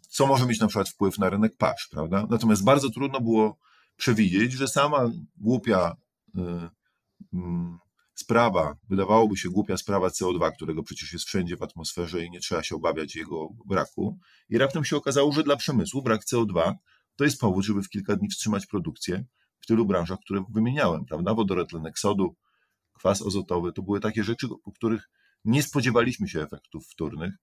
Co 0.10 0.28
może 0.28 0.46
mieć 0.46 0.60
na 0.60 0.68
przykład 0.68 0.90
wpływ 0.90 1.18
na 1.18 1.30
rynek 1.30 1.58
pasz, 1.58 1.88
prawda? 1.92 2.28
Natomiast 2.30 2.64
bardzo 2.64 2.90
trudno 2.90 3.22
było 3.22 3.58
przewidzieć, 3.96 4.52
że 4.52 4.68
sama 4.68 5.10
głupia 5.38 5.96
y, 6.38 6.42
mm, 7.34 7.80
sprawa, 8.14 8.76
wydawałoby 8.90 9.38
się 9.38 9.50
głupia 9.50 9.78
sprawa 9.78 10.08
CO2, 10.08 10.52
którego 10.52 10.84
przecież 10.84 11.14
jest 11.14 11.26
wszędzie 11.26 11.58
w 11.58 11.64
atmosferze 11.64 12.26
i 12.26 12.32
nie 12.32 12.40
trzeba 12.40 12.64
się 12.64 12.76
obawiać 12.76 13.16
jego 13.16 13.50
braku, 13.66 14.20
i 14.50 14.58
raptem 14.58 14.86
się 14.86 14.98
okazało, 14.98 15.32
że 15.32 15.44
dla 15.44 15.56
przemysłu 15.56 16.02
brak 16.02 16.22
CO2 16.26 16.74
to 17.16 17.24
jest 17.24 17.40
powód, 17.40 17.66
żeby 17.66 17.84
w 17.84 17.90
kilka 17.90 18.16
dni 18.16 18.30
wstrzymać 18.30 18.66
produkcję 18.66 19.26
w 19.60 19.66
tylu 19.66 19.86
branżach, 19.86 20.20
które 20.20 20.44
wymieniałem, 20.50 21.06
prawda? 21.06 21.34
Wodorotlenek 21.34 22.00
sodu, 22.00 22.36
kwas 22.94 23.22
azotowy, 23.22 23.74
to 23.74 23.82
były 23.82 24.00
takie 24.00 24.24
rzeczy, 24.24 24.48
po 24.64 24.72
których 24.72 25.10
nie 25.46 25.64
spodziewaliśmy 25.64 26.28
się 26.28 26.42
efektów 26.42 26.88
wtórnych. 26.88 27.34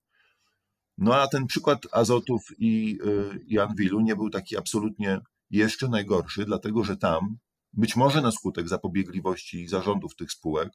No 0.98 1.14
a 1.14 1.28
ten 1.28 1.46
przykład 1.46 1.86
azotów 1.92 2.42
i, 2.58 2.98
y, 3.06 3.44
i 3.46 3.58
Anwilu 3.58 4.00
nie 4.00 4.16
był 4.16 4.30
taki 4.30 4.56
absolutnie 4.56 5.20
jeszcze 5.50 5.88
najgorszy, 5.88 6.44
dlatego 6.44 6.84
że 6.84 6.96
tam, 6.96 7.36
być 7.72 7.96
może 7.96 8.22
na 8.22 8.32
skutek 8.32 8.68
zapobiegliwości 8.68 9.68
zarządów 9.68 10.16
tych 10.16 10.32
spółek, 10.32 10.72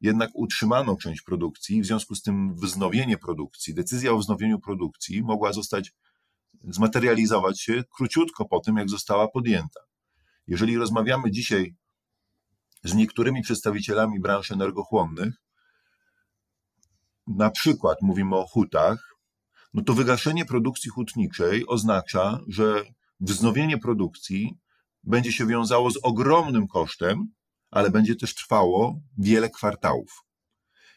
jednak 0.00 0.30
utrzymano 0.34 0.96
część 0.96 1.22
produkcji, 1.22 1.82
w 1.82 1.86
związku 1.86 2.14
z 2.14 2.22
tym 2.22 2.54
wznowienie 2.54 3.18
produkcji, 3.18 3.74
decyzja 3.74 4.12
o 4.12 4.18
wznowieniu 4.18 4.60
produkcji 4.60 5.22
mogła 5.22 5.52
zostać 5.52 5.92
zmaterializować 6.68 7.60
się 7.60 7.84
króciutko 7.96 8.44
po 8.44 8.60
tym, 8.60 8.76
jak 8.76 8.90
została 8.90 9.28
podjęta. 9.28 9.80
Jeżeli 10.46 10.76
rozmawiamy 10.76 11.30
dzisiaj 11.30 11.74
z 12.84 12.94
niektórymi 12.94 13.42
przedstawicielami 13.42 14.20
branż 14.20 14.50
energochłonnych, 14.50 15.34
na 17.26 17.50
przykład 17.50 17.98
mówimy 18.02 18.36
o 18.36 18.46
hutach, 18.46 19.13
no 19.74 19.82
to 19.82 19.94
wygaszenie 19.94 20.44
produkcji 20.44 20.90
hutniczej 20.90 21.66
oznacza, 21.66 22.40
że 22.48 22.84
wznowienie 23.20 23.78
produkcji 23.78 24.58
będzie 25.02 25.32
się 25.32 25.46
wiązało 25.46 25.90
z 25.90 25.96
ogromnym 26.02 26.68
kosztem, 26.68 27.28
ale 27.70 27.90
będzie 27.90 28.16
też 28.16 28.34
trwało 28.34 29.00
wiele 29.18 29.50
kwartałów. 29.50 30.24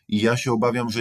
I 0.07 0.22
ja 0.22 0.38
się 0.38 0.51
obawiam, 0.51 0.89
że 0.89 1.00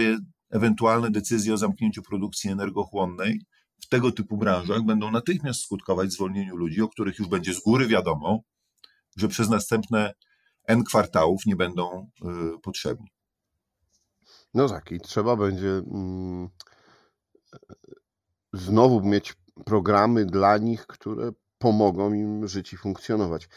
ewentualne 0.49 1.11
decyzje 1.11 1.53
o 1.53 1.57
zamknięciu 1.57 2.01
produkcji 2.01 2.49
energochłonnej 2.49 3.41
w 3.81 3.87
tego 3.89 4.11
typu 4.11 4.37
branżach 4.37 4.81
będą 4.81 5.11
natychmiast 5.11 5.61
skutkować 5.61 6.11
zwolnieniu 6.11 6.55
ludzi, 6.55 6.81
o 6.81 6.87
których 6.87 7.19
już 7.19 7.27
będzie 7.27 7.53
z 7.53 7.59
góry 7.59 7.87
wiadomo, 7.87 8.41
że 9.17 9.27
przez 9.27 9.49
następne 9.49 10.13
N 10.63 10.83
kwartałów 10.83 11.45
nie 11.45 11.55
będą 11.55 12.09
y, 12.55 12.59
potrzebni. 12.59 13.07
No 14.53 14.69
tak, 14.69 14.91
i 14.91 14.99
trzeba 14.99 15.35
będzie 15.35 15.69
mm, 15.69 16.49
znowu 18.53 19.01
mieć 19.01 19.35
programy 19.65 20.25
dla 20.25 20.57
nich, 20.57 20.87
które 20.87 21.31
pomogą 21.57 22.13
im 22.13 22.47
żyć 22.47 22.73
i 22.73 22.77
funkcjonować. 22.77 23.49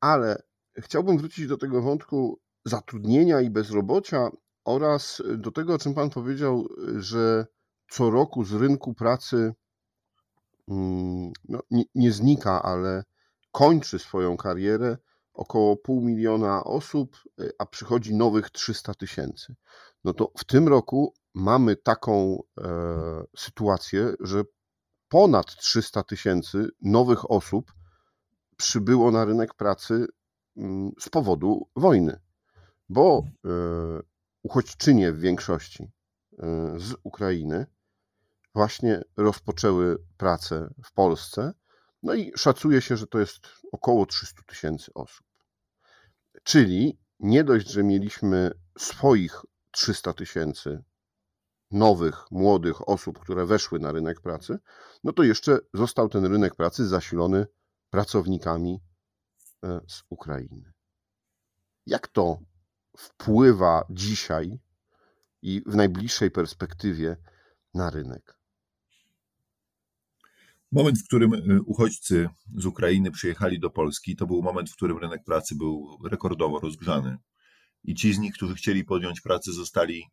Ale 0.00 0.42
chciałbym 0.78 1.18
wrócić 1.18 1.46
do 1.46 1.56
tego 1.56 1.82
wątku 1.82 2.40
zatrudnienia 2.64 3.40
i 3.40 3.50
bezrobocia 3.50 4.30
oraz 4.64 5.22
do 5.36 5.50
tego, 5.50 5.74
o 5.74 5.78
czym 5.78 5.94
Pan 5.94 6.10
powiedział, 6.10 6.68
że 6.96 7.46
co 7.90 8.10
roku 8.10 8.44
z 8.44 8.52
rynku 8.52 8.94
pracy 8.94 9.54
Mm, 10.68 11.32
no, 11.48 11.60
nie, 11.70 11.84
nie 11.94 12.12
znika, 12.12 12.62
ale 12.62 13.04
kończy 13.52 13.98
swoją 13.98 14.36
karierę 14.36 14.96
około 15.34 15.76
pół 15.76 16.00
miliona 16.00 16.64
osób, 16.64 17.16
y, 17.40 17.52
a 17.58 17.66
przychodzi 17.66 18.14
nowych 18.14 18.50
300 18.50 18.94
tysięcy. 18.94 19.54
No 20.04 20.14
to 20.14 20.32
w 20.38 20.44
tym 20.44 20.68
roku 20.68 21.14
mamy 21.34 21.76
taką 21.76 22.42
e, 22.60 23.24
sytuację, 23.36 24.14
że 24.20 24.44
ponad 25.08 25.56
300 25.56 26.02
tysięcy 26.02 26.68
nowych 26.82 27.30
osób 27.30 27.72
przybyło 28.56 29.10
na 29.10 29.24
rynek 29.24 29.54
pracy 29.54 30.06
mm, 30.56 30.92
z 31.00 31.08
powodu 31.08 31.68
wojny, 31.76 32.20
bo 32.88 33.24
e, 33.44 33.48
uchodźczynie 34.42 35.12
w 35.12 35.20
większości 35.20 35.82
e, 35.82 36.74
z 36.78 36.94
Ukrainy 37.02 37.66
właśnie 38.54 39.02
rozpoczęły 39.16 39.98
pracę 40.16 40.74
w 40.84 40.92
Polsce. 40.92 41.52
No 42.02 42.14
i 42.14 42.32
szacuje 42.36 42.82
się, 42.82 42.96
że 42.96 43.06
to 43.06 43.18
jest 43.18 43.48
około 43.72 44.06
300 44.06 44.42
tysięcy 44.42 44.94
osób. 44.94 45.26
Czyli 46.42 46.98
nie 47.20 47.44
dość, 47.44 47.68
że 47.68 47.82
mieliśmy 47.82 48.50
swoich 48.78 49.42
300 49.70 50.12
tysięcy 50.12 50.82
nowych, 51.72 52.24
młodych 52.30 52.88
osób, 52.88 53.18
które 53.18 53.46
weszły 53.46 53.78
na 53.78 53.92
rynek 53.92 54.20
pracy, 54.20 54.58
no 55.04 55.12
to 55.12 55.22
jeszcze 55.22 55.58
został 55.74 56.08
ten 56.08 56.24
rynek 56.24 56.54
pracy 56.54 56.88
zasilony 56.88 57.46
pracownikami 57.90 58.80
e, 59.64 59.80
z 59.88 60.02
Ukrainy. 60.08 60.72
Jak 61.86 62.08
to 62.08 62.38
wpływa 62.96 63.84
dzisiaj 63.90 64.58
i 65.42 65.62
w 65.66 65.76
najbliższej 65.76 66.30
perspektywie 66.30 67.16
na 67.74 67.90
rynek? 67.90 68.42
Moment, 70.72 70.98
w 70.98 71.04
którym 71.04 71.34
y, 71.34 71.62
uchodźcy 71.66 72.28
z 72.56 72.66
Ukrainy 72.66 73.10
przyjechali 73.10 73.60
do 73.60 73.70
Polski, 73.70 74.16
to 74.16 74.26
był 74.26 74.42
moment, 74.42 74.70
w 74.70 74.76
którym 74.76 74.98
rynek 74.98 75.24
pracy 75.24 75.54
był 75.54 75.98
rekordowo 76.04 76.60
rozgrzany. 76.60 77.16
I 77.84 77.94
ci 77.94 78.14
z 78.14 78.18
nich, 78.18 78.34
którzy 78.34 78.54
chcieli 78.54 78.84
podjąć 78.84 79.20
pracę, 79.20 79.52
zostali 79.52 80.04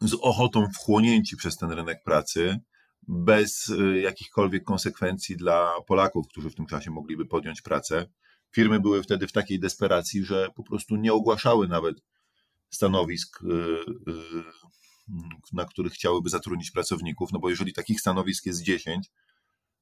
z 0.00 0.14
ochotą 0.14 0.66
wchłonięci 0.74 1.36
przez 1.36 1.56
ten 1.56 1.70
rynek 1.70 2.02
pracy, 2.04 2.60
bez 3.08 3.68
y, 3.68 4.00
jakichkolwiek 4.00 4.64
konsekwencji 4.64 5.36
dla 5.36 5.72
Polaków, 5.86 6.28
którzy 6.28 6.50
w 6.50 6.54
tym 6.54 6.66
czasie 6.66 6.90
mogliby 6.90 7.26
podjąć 7.26 7.62
pracę. 7.62 8.06
Firmy 8.50 8.80
były 8.80 9.02
wtedy 9.02 9.26
w 9.26 9.32
takiej 9.32 9.60
desperacji, 9.60 10.24
że 10.24 10.48
po 10.54 10.62
prostu 10.62 10.96
nie 10.96 11.12
ogłaszały 11.12 11.68
nawet 11.68 11.96
stanowisk, 12.70 13.42
y, 13.42 13.46
na 15.52 15.64
których 15.64 15.92
chciałyby 15.92 16.30
zatrudnić 16.30 16.70
pracowników, 16.70 17.32
no 17.32 17.38
bo 17.38 17.50
jeżeli 17.50 17.72
takich 17.72 18.00
stanowisk 18.00 18.46
jest 18.46 18.62
10, 18.62 19.10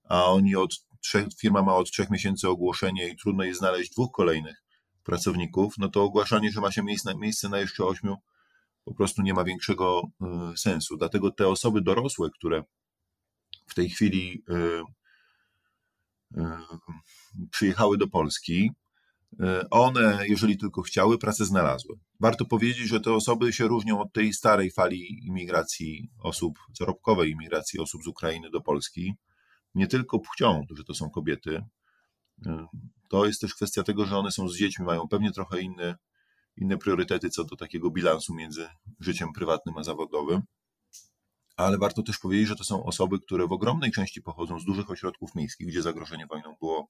a 0.05 0.25
oni 0.25 0.57
od 0.57 0.85
trzech, 1.01 1.27
firma 1.41 1.63
ma 1.63 1.75
od 1.75 1.91
trzech 1.91 2.11
miesięcy 2.11 2.49
ogłoszenie 2.49 3.09
i 3.09 3.17
trudno 3.17 3.45
jest 3.45 3.59
znaleźć 3.59 3.93
dwóch 3.93 4.13
kolejnych 4.13 4.65
pracowników, 5.05 5.75
no 5.79 5.89
to 5.89 6.03
ogłaszanie, 6.03 6.51
że 6.53 6.61
ma 6.61 6.73
się 6.73 6.83
miejsce, 6.83 7.15
miejsce 7.15 7.49
na 7.49 7.59
jeszcze 7.59 7.85
ośmiu, 7.85 8.17
po 8.89 8.95
prostu 8.95 9.23
nie 9.23 9.35
ma 9.35 9.45
większego 9.45 10.03
y, 10.53 10.57
sensu. 10.57 10.97
Dlatego 10.97 11.31
te 11.31 11.49
osoby 11.49 11.83
dorosłe, 11.83 12.31
które 12.31 12.63
w 13.67 13.75
tej 13.75 13.91
chwili 13.91 14.43
y, 14.51 14.83
y, 16.41 17.49
przyjechały 17.51 17.99
do 17.99 18.09
Polski, 18.09 18.71
one, 19.71 20.19
jeżeli 20.29 20.59
tylko 20.59 20.83
chciały, 20.83 21.19
pracę 21.19 21.45
znalazły. 21.45 21.99
Warto 22.21 22.45
powiedzieć, 22.45 22.89
że 22.89 23.01
te 23.01 23.13
osoby 23.13 23.53
się 23.53 23.67
różnią 23.67 24.01
od 24.01 24.13
tej 24.13 24.33
starej 24.33 24.71
fali 24.71 25.27
imigracji 25.27 26.11
osób, 26.23 26.59
zarobkowej 26.79 27.31
imigracji 27.31 27.81
osób 27.81 28.03
z 28.03 28.07
Ukrainy 28.07 28.51
do 28.51 28.61
Polski 28.61 29.15
nie 29.75 29.87
tylko 29.87 30.19
płcią, 30.19 30.63
że 30.77 30.85
to 30.85 30.95
są 30.95 31.11
kobiety. 31.11 31.65
To 33.09 33.27
jest 33.27 33.41
też 33.41 33.55
kwestia 33.55 33.83
tego, 33.83 34.07
że 34.07 34.17
one 34.17 34.31
są 34.31 34.49
z 34.49 34.57
dziećmi, 34.57 34.85
mają 34.85 35.09
pewnie 35.09 35.33
trochę 35.33 35.61
inne, 35.61 35.97
inne 36.61 36.79
priorytety 36.79 37.31
co 37.31 37.45
do 37.45 37.57
takiego 37.57 37.91
bilansu 37.91 38.35
między 38.35 38.69
życiem 39.01 39.33
prywatnym 39.33 39.79
a 39.79 39.85
zawodowym. 39.85 40.43
Ale 41.57 41.79
warto 41.79 42.03
też 42.03 42.19
powiedzieć, 42.19 42.49
że 42.49 42.57
to 42.57 42.65
są 42.65 42.85
osoby, 42.85 43.19
które 43.21 43.47
w 43.47 43.53
ogromnej 43.53 43.93
części 43.93 44.23
pochodzą 44.23 44.61
z 44.61 44.65
dużych 44.65 44.91
ośrodków 44.91 45.35
miejskich, 45.35 45.67
gdzie 45.67 45.83
zagrożenie 45.83 46.27
wojną 46.27 46.57
było 46.61 46.89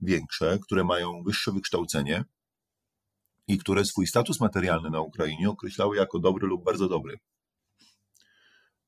większe, 0.00 0.58
które 0.62 0.84
mają 0.84 1.22
wyższe 1.22 1.52
wykształcenie 1.52 2.24
i 3.48 3.58
które 3.58 3.84
swój 3.84 4.06
status 4.06 4.40
materialny 4.40 4.90
na 4.90 5.00
Ukrainie 5.00 5.50
określały 5.50 5.96
jako 5.96 6.18
dobry 6.18 6.46
lub 6.46 6.64
bardzo 6.64 6.88
dobry. 6.88 7.18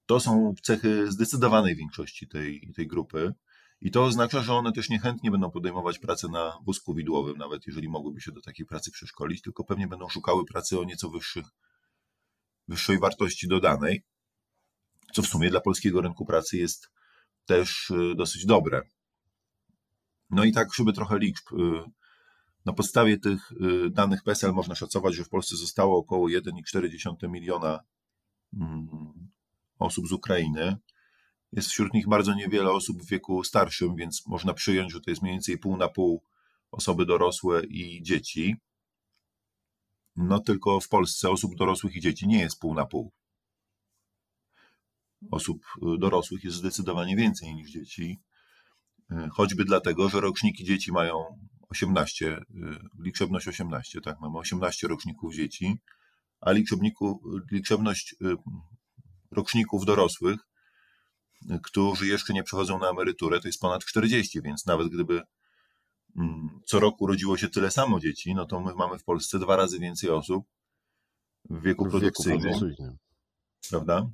To 0.07 0.21
są 0.21 0.55
cechy 0.63 1.13
zdecydowanej 1.13 1.77
większości 1.77 2.29
tej, 2.29 2.73
tej 2.77 2.87
grupy. 2.87 3.35
I 3.81 3.91
to 3.91 4.05
oznacza, 4.05 4.43
że 4.43 4.55
one 4.55 4.73
też 4.73 4.89
niechętnie 4.89 5.31
będą 5.31 5.51
podejmować 5.51 5.99
pracę 5.99 6.29
na 6.29 6.59
wózku 6.65 6.95
widłowym, 6.95 7.39
nawet 7.39 7.67
jeżeli 7.67 7.89
mogłyby 7.89 8.21
się 8.21 8.33
do 8.33 8.41
takiej 8.41 8.67
pracy 8.67 8.91
przeszkolić, 8.91 9.43
tylko 9.43 9.65
pewnie 9.65 9.89
będą 9.89 10.09
szukały 10.09 10.45
pracy 10.45 10.81
o 10.81 10.85
nieco 10.85 11.11
wyższych, 11.11 11.47
wyższej 12.69 12.99
wartości 12.99 13.49
dodanej, 13.49 14.03
co 15.13 15.23
w 15.23 15.27
sumie 15.27 15.51
dla 15.51 15.61
polskiego 15.61 16.01
rynku 16.01 16.27
pracy 16.27 16.57
jest 16.57 16.91
też 17.47 17.91
y, 17.91 18.15
dosyć 18.17 18.47
dobre. 18.47 18.83
No 20.31 20.45
i 20.45 20.53
tak, 20.53 20.75
żeby 20.75 20.93
trochę 20.93 21.19
liczb. 21.19 21.53
Y, 21.53 21.91
na 22.65 22.73
podstawie 22.73 23.19
tych 23.19 23.53
y, 23.53 23.91
danych 23.91 24.23
PESEL 24.23 24.53
można 24.53 24.75
szacować, 24.75 25.15
że 25.15 25.25
w 25.25 25.29
Polsce 25.29 25.57
zostało 25.57 25.99
około 25.99 26.29
1,4 26.29 27.29
miliona 27.31 27.81
mm, 28.55 28.89
osób 29.79 30.09
z 30.09 30.13
Ukrainy. 30.13 30.77
Jest 31.53 31.69
wśród 31.69 31.95
nich 31.95 32.09
bardzo 32.09 32.35
niewiele 32.35 32.71
osób 32.71 33.03
w 33.03 33.09
wieku 33.09 33.45
starszym, 33.45 33.97
więc 33.97 34.27
można 34.27 34.55
przyjąć, 34.55 34.93
że 34.93 35.01
to 35.01 35.11
jest 35.11 35.23
mniej 35.23 35.35
więcej 35.35 35.59
pół 35.59 35.77
na 35.77 35.89
pół 35.89 36.23
osoby 36.71 37.07
dorosłe 37.07 37.63
i 37.65 38.03
dzieci. 38.03 38.57
No 40.17 40.41
tylko 40.41 40.81
w 40.81 40.89
Polsce 40.89 41.31
osób 41.31 41.57
dorosłych 41.57 41.97
i 41.97 42.01
dzieci 42.01 42.29
nie 42.29 42.41
jest 42.41 42.59
pół 42.59 42.75
na 42.75 42.87
pół. 42.87 43.13
Osób 45.31 45.63
y, 45.77 45.99
dorosłych 45.99 46.45
jest 46.45 46.57
zdecydowanie 46.57 47.17
więcej 47.17 47.55
niż 47.55 47.71
dzieci, 47.71 48.19
y, 49.13 49.29
choćby 49.33 49.65
dlatego, 49.65 50.09
że 50.09 50.21
roczniki 50.21 50.65
dzieci 50.65 50.93
mają 50.93 51.25
18, 51.69 52.37
y, 52.37 52.43
liczebność 52.99 53.49
18, 53.49 54.01
tak, 54.01 54.21
mamy 54.21 54.39
18 54.39 54.89
roczników 54.89 55.35
dzieci, 55.35 55.79
a 56.41 56.53
liczebność 57.51 58.17
roczników 59.31 59.85
dorosłych, 59.85 60.48
którzy 61.63 62.07
jeszcze 62.07 62.33
nie 62.33 62.43
przechodzą 62.43 62.79
na 62.79 62.91
emeryturę, 62.91 63.41
to 63.41 63.49
jest 63.49 63.61
ponad 63.61 63.85
40, 63.85 64.43
więc 64.43 64.67
nawet 64.67 64.89
gdyby 64.89 65.23
mm, 66.17 66.61
co 66.67 66.81
roku 66.81 67.07
rodziło 67.07 67.37
się 67.37 67.49
tyle 67.49 67.71
samo 67.71 68.01
dzieci, 68.01 68.35
no 68.35 68.47
to 68.47 68.61
my 68.61 68.75
mamy 68.75 68.99
w 68.99 69.05
Polsce 69.05 69.39
dwa 69.39 69.57
razy 69.57 69.79
więcej 69.79 70.11
osób 70.11 70.45
w 71.51 71.63
wieku 71.63 71.89
produkcyjnym. 71.91 72.55
Prawda? 73.71 74.11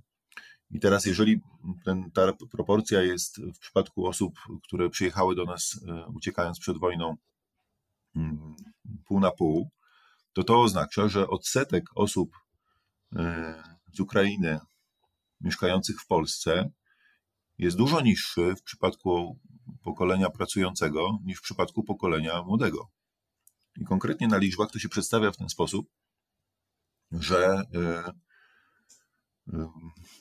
I 0.71 0.81
teraz, 0.81 1.07
jeżeli 1.07 1.41
ten, 1.85 2.11
ta 2.11 2.33
proporcja 2.51 3.03
jest 3.03 3.41
w 3.41 3.59
przypadku 3.59 4.07
osób, 4.07 4.35
które 4.63 4.91
przyjechały 4.91 5.35
do 5.35 5.45
nas 5.45 5.81
e, 5.89 6.07
uciekając 6.07 6.59
przed 6.59 6.79
wojną 6.79 7.17
mm, 8.17 8.55
pół 9.05 9.21
na 9.21 9.31
pół, 9.31 9.71
to 10.33 10.45
to 10.45 10.63
oznacza, 10.63 11.09
że 11.09 11.29
odsetek 11.29 11.85
osób 11.95 12.31
e, 13.17 13.63
z 13.93 14.01
Ukrainy 14.01 14.61
mieszkających 15.41 16.01
w 16.01 16.07
Polsce 16.07 16.71
jest 17.59 17.77
dużo 17.77 18.01
niższy 18.01 18.55
w 18.57 18.63
przypadku 18.63 19.41
pokolenia 19.83 20.31
pracującego 20.31 21.19
niż 21.25 21.39
w 21.39 21.43
przypadku 21.43 21.85
pokolenia 21.85 22.43
młodego. 22.43 22.91
I 23.77 23.85
konkretnie 23.85 24.29
na 24.29 24.37
liczbach 24.37 24.71
to 24.71 24.79
się 24.79 24.89
przedstawia 24.89 25.33
w 25.33 25.37
ten 25.37 25.49
sposób, 25.49 25.91
że 27.13 27.63
e, 27.75 28.13
e, 29.53 29.69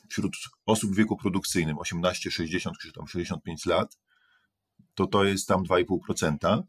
wśród 0.08 0.36
osób 0.66 0.92
w 0.92 0.96
wieku 0.96 1.16
produkcyjnym 1.16 1.78
18, 1.78 2.30
60 2.30 2.78
czy 2.78 2.92
tam 2.92 3.06
65 3.06 3.66
lat, 3.66 3.98
to 4.94 5.06
to 5.06 5.24
jest 5.24 5.48
tam 5.48 5.64
2,5%, 5.64 6.62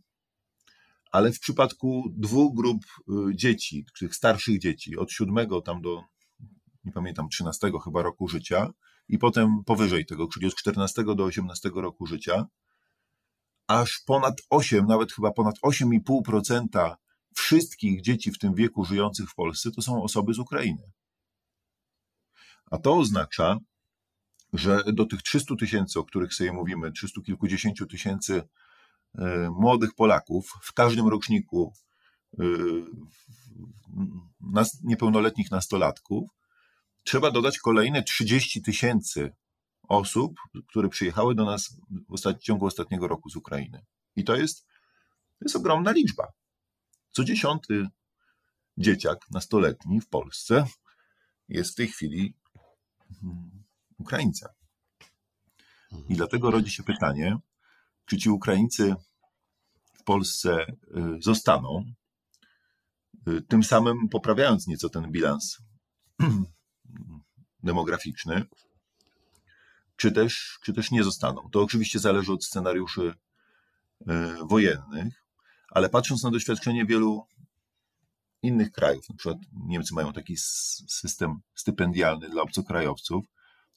ale 1.12 1.32
w 1.32 1.39
przypadku 1.39 2.04
dwóch 2.17 2.56
grup 2.56 2.86
e, 2.86 3.36
dzieci, 3.36 3.86
tych 3.99 4.15
starszych 4.15 4.60
dzieci, 4.60 4.97
od 4.97 5.12
7 5.12 5.47
tam 5.65 5.82
do 5.82 6.04
nie 6.86 6.91
pamiętam, 6.91 7.30
13 7.30 7.71
chyba 7.84 8.01
roku 8.01 8.28
życia 8.28 8.69
i 9.10 9.18
potem 9.18 9.63
powyżej 9.65 10.06
tego, 10.06 10.28
czyli 10.28 10.48
od 10.48 10.56
14 10.56 11.04
do 11.04 11.24
18 11.24 11.72
roku 11.76 12.06
życia, 12.06 12.46
aż 13.68 14.00
ponad 14.06 14.41
8, 14.50 14.86
nawet 14.86 15.13
chyba 15.13 15.32
ponad 15.32 15.56
8,5% 15.60 16.96
wszystkich 17.36 18.02
dzieci 18.02 18.32
w 18.32 18.38
tym 18.38 18.56
wieku 18.56 18.86
żyjących 18.86 19.30
w 19.30 19.36
Polsce 19.36 19.72
to 19.72 19.82
są 19.82 20.04
osoby 20.04 20.34
z 20.34 20.39
Ukrainy. 20.39 20.91
A 22.72 22.78
to 22.78 22.98
oznacza, 22.98 23.58
że 24.54 24.84
do 24.94 25.06
tych 25.06 25.22
300 25.22 25.56
tysięcy, 25.56 26.00
o 26.00 26.04
których 26.04 26.34
sobie 26.34 26.54
mówimy, 26.54 26.91
300 26.91 27.22
kilkudziesięciu 27.22 27.86
tysięcy 27.86 28.41
e, 29.18 29.50
młodych 29.50 29.96
Polaków 29.96 30.54
w 30.62 30.74
każdym 30.74 31.08
roczniku 31.08 31.74
e, 32.39 32.44
niepełnoletnich 34.84 35.52
nastolatków, 35.52 36.30
trzeba 37.06 37.32
dodać 37.32 37.60
kolejne 37.60 38.04
30 38.04 38.62
tysięcy 38.62 39.32
osób, 39.88 40.36
które 40.68 40.89
przyjechały 40.89 41.36
do 41.36 41.46
nas 41.46 41.78
w 42.10 42.39
ciągu 42.39 42.65
ostatniego 42.65 43.08
roku 43.08 43.30
z 43.30 43.36
Ukrainy. 43.36 43.86
I 44.15 44.24
to 44.24 44.36
jest, 44.36 44.65
to 45.39 45.46
jest 45.46 45.56
ogromna 45.56 45.91
liczba. 45.91 46.28
Co 47.12 47.24
dziesiąty 47.24 47.88
dzieciak 48.78 49.26
nastoletni 49.32 50.02
w 50.02 50.10
Polsce 50.10 50.68
jest 51.50 51.72
w 51.72 51.76
tej 51.76 51.88
chwili 51.88 52.34
hmm, 53.22 53.63
Ukraińcem. 53.98 54.50
I 55.91 55.96
mhm. 55.96 56.15
dlatego 56.15 56.52
rodzi 56.52 56.72
się 56.72 56.84
pytanie, 56.84 57.38
czy 58.06 58.18
ci 58.18 58.30
Ukraińcy 58.30 58.96
w 59.94 60.04
Polsce 60.04 60.65
y, 60.65 60.76
zostaną, 61.20 61.84
y, 63.28 63.41
tym 63.41 63.63
samym 63.63 64.10
poprawiając 64.10 64.68
nieco 64.68 64.89
ten 64.89 65.12
bilans 65.12 65.58
demograficzny, 67.65 68.43
czy 69.95 70.12
też, 70.12 70.60
czy 70.63 70.73
też 70.73 70.91
nie 70.91 71.04
zostaną. 71.04 71.49
To 71.51 71.62
oczywiście 71.62 71.99
zależy 71.99 72.34
od 72.34 72.45
scenariuszy 72.45 73.13
e, 74.08 74.36
wojennych, 74.49 75.23
ale 75.69 75.89
patrząc 75.89 76.23
na 76.23 76.32
doświadczenie 76.32 76.86
wielu 76.86 77.28
innych 78.41 78.71
krajów, 78.71 79.10
na 79.10 79.15
przykład 79.15 79.38
Niemcy 79.67 79.93
mają 79.93 80.13
taki 80.13 80.38
system 80.88 81.39
stypendialny 81.56 82.30
dla 82.30 82.41
obcokrajowców, 82.41 83.25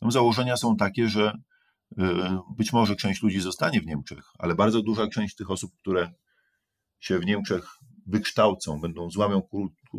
tam 0.01 0.13
założenia 0.13 0.57
są 0.57 0.77
takie, 0.77 1.09
że 1.09 1.33
e, 1.99 2.41
być 2.57 2.73
może 2.73 2.97
część 2.97 3.23
ludzi 3.23 3.41
zostanie 3.41 3.81
w 3.81 3.87
Niemczech, 3.87 4.25
ale 4.39 4.55
bardzo 4.55 4.83
duża 4.83 5.09
część 5.09 5.35
tych 5.35 5.51
osób, 5.51 5.73
które 5.79 6.13
się 7.01 7.19
w 7.19 7.27
Niemczech 7.27 7.69
wykształcą, 8.07 8.81
będą 8.81 9.11
złamią 9.11 9.43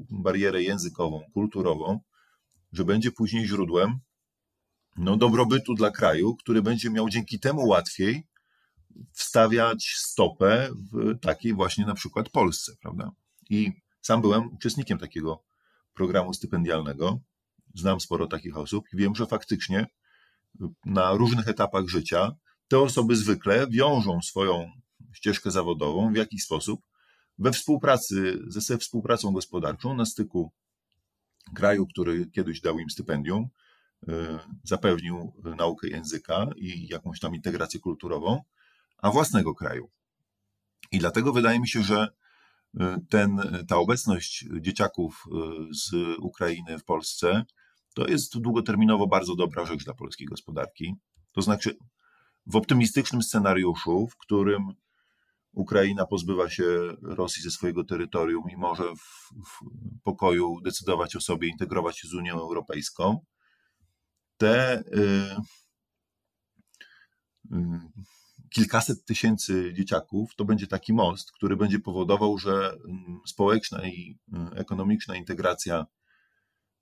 barierę 0.09 0.63
językową, 0.63 1.21
kulturową, 1.33 1.99
że 2.71 2.85
będzie 2.85 3.11
później 3.11 3.47
źródłem 3.47 3.99
no, 4.97 5.17
dobrobytu 5.17 5.73
dla 5.73 5.91
kraju, 5.91 6.35
który 6.35 6.61
będzie 6.61 6.89
miał 6.89 7.09
dzięki 7.09 7.39
temu 7.39 7.67
łatwiej 7.67 8.27
wstawiać 9.13 9.93
stopę 9.97 10.69
w 10.91 11.19
takiej 11.19 11.53
właśnie 11.53 11.85
na 11.85 11.93
przykład 11.93 12.29
Polsce, 12.29 12.71
prawda? 12.81 13.11
I 13.49 13.71
sam 14.01 14.21
byłem 14.21 14.53
uczestnikiem 14.53 14.97
takiego 14.97 15.43
programu 15.93 16.33
stypendialnego. 16.33 17.19
Znam 17.75 17.99
sporo 17.99 18.27
takich 18.27 18.57
osób 18.57 18.85
i 18.93 18.97
wiem, 18.97 19.15
że 19.15 19.25
faktycznie 19.25 19.87
na 20.85 21.11
różnych 21.11 21.47
etapach 21.47 21.87
życia 21.87 22.31
te 22.67 22.79
osoby 22.79 23.15
zwykle 23.15 23.67
wiążą 23.67 24.21
swoją 24.21 24.71
ścieżkę 25.13 25.51
zawodową 25.51 26.13
w 26.13 26.15
jakiś 26.15 26.43
sposób 26.43 26.81
we 27.37 27.51
współpracy, 27.51 28.39
ze 28.47 28.77
współpracą 28.77 29.31
gospodarczą 29.31 29.95
na 29.95 30.05
styku 30.05 30.51
kraju, 31.55 31.87
który 31.87 32.25
kiedyś 32.25 32.61
dał 32.61 32.79
im 32.79 32.89
stypendium, 32.89 33.47
y, 34.09 34.13
zapewnił 34.63 35.33
naukę 35.57 35.87
języka 35.87 36.47
i 36.55 36.87
jakąś 36.87 37.19
tam 37.19 37.35
integrację 37.35 37.79
kulturową, 37.79 38.41
a 38.97 39.11
własnego 39.11 39.55
kraju. 39.55 39.89
I 40.91 40.99
dlatego 40.99 41.33
wydaje 41.33 41.59
mi 41.59 41.67
się, 41.67 41.83
że 41.83 42.07
y, 42.07 42.79
ten, 43.09 43.41
ta 43.67 43.77
obecność 43.77 44.45
dzieciaków 44.61 45.23
y, 45.27 45.73
z 45.73 45.91
Ukrainy 46.19 46.79
w 46.79 46.83
Polsce 46.83 47.45
to 47.93 48.07
jest 48.07 48.39
długoterminowo 48.39 49.07
bardzo 49.07 49.35
dobra 49.35 49.65
rzecz 49.65 49.83
dla 49.83 49.93
polskiej 49.93 50.27
gospodarki. 50.27 50.95
To 51.31 51.41
znaczy, 51.41 51.77
w 52.45 52.55
optymistycznym 52.55 53.23
scenariuszu, 53.23 54.07
w 54.07 54.17
którym 54.17 54.67
Ukraina 55.53 56.05
pozbywa 56.05 56.49
się 56.49 56.63
Rosji 57.01 57.43
ze 57.43 57.51
swojego 57.51 57.83
terytorium 57.83 58.43
i 58.49 58.57
może 58.57 58.83
w, 58.83 59.33
w 59.45 59.59
pokoju 60.03 60.61
decydować 60.61 61.15
o 61.15 61.21
sobie, 61.21 61.47
integrować 61.47 61.99
się 61.99 62.07
z 62.07 62.13
Unią 62.13 62.33
Europejską, 62.33 63.19
te 64.37 64.79
y, 64.79 65.35
y, 67.51 67.57
kilkaset 68.49 69.05
tysięcy 69.05 69.73
dzieciaków 69.73 70.35
to 70.35 70.45
będzie 70.45 70.67
taki 70.67 70.93
most, 70.93 71.31
który 71.31 71.57
będzie 71.57 71.79
powodował, 71.79 72.37
że 72.37 72.77
mm, 72.89 73.19
społeczna 73.27 73.87
i 73.87 74.19
y, 74.53 74.55
ekonomiczna 74.55 75.15
integracja 75.15 75.85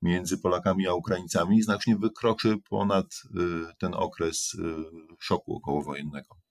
między 0.01 0.37
Polakami 0.37 0.87
a 0.87 0.93
Ukraińcami 0.93 1.61
znacznie 1.61 1.95
wykroczy 1.95 2.57
ponad 2.69 3.05
y, 3.05 3.75
ten 3.79 3.93
okres 3.93 4.53
y, 4.53 4.75
szoku 5.19 5.55
okołowojennego. 5.55 6.46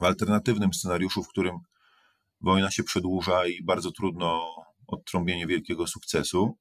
W 0.00 0.04
alternatywnym 0.04 0.74
scenariuszu, 0.74 1.22
w 1.22 1.28
którym 1.28 1.58
wojna 2.40 2.70
się 2.70 2.82
przedłuża 2.82 3.46
i 3.46 3.64
bardzo 3.64 3.92
trudno 3.92 4.46
odtrąbienie 4.86 5.46
wielkiego 5.46 5.86
sukcesu, 5.86 6.58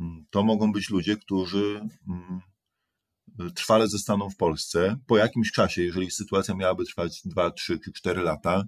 mm, 0.00 0.26
to 0.30 0.44
mogą 0.44 0.72
być 0.72 0.90
ludzie, 0.90 1.16
którzy 1.16 1.80
mm, 2.08 2.40
trwale 3.54 3.88
zostaną 3.88 4.30
w 4.30 4.36
Polsce. 4.36 4.96
Po 5.06 5.16
jakimś 5.16 5.52
czasie, 5.52 5.82
jeżeli 5.82 6.10
sytuacja 6.10 6.54
miałaby 6.54 6.84
trwać 6.84 7.20
2, 7.24 7.50
3 7.50 7.78
czy 7.78 7.92
4 7.92 8.22
lata, 8.22 8.64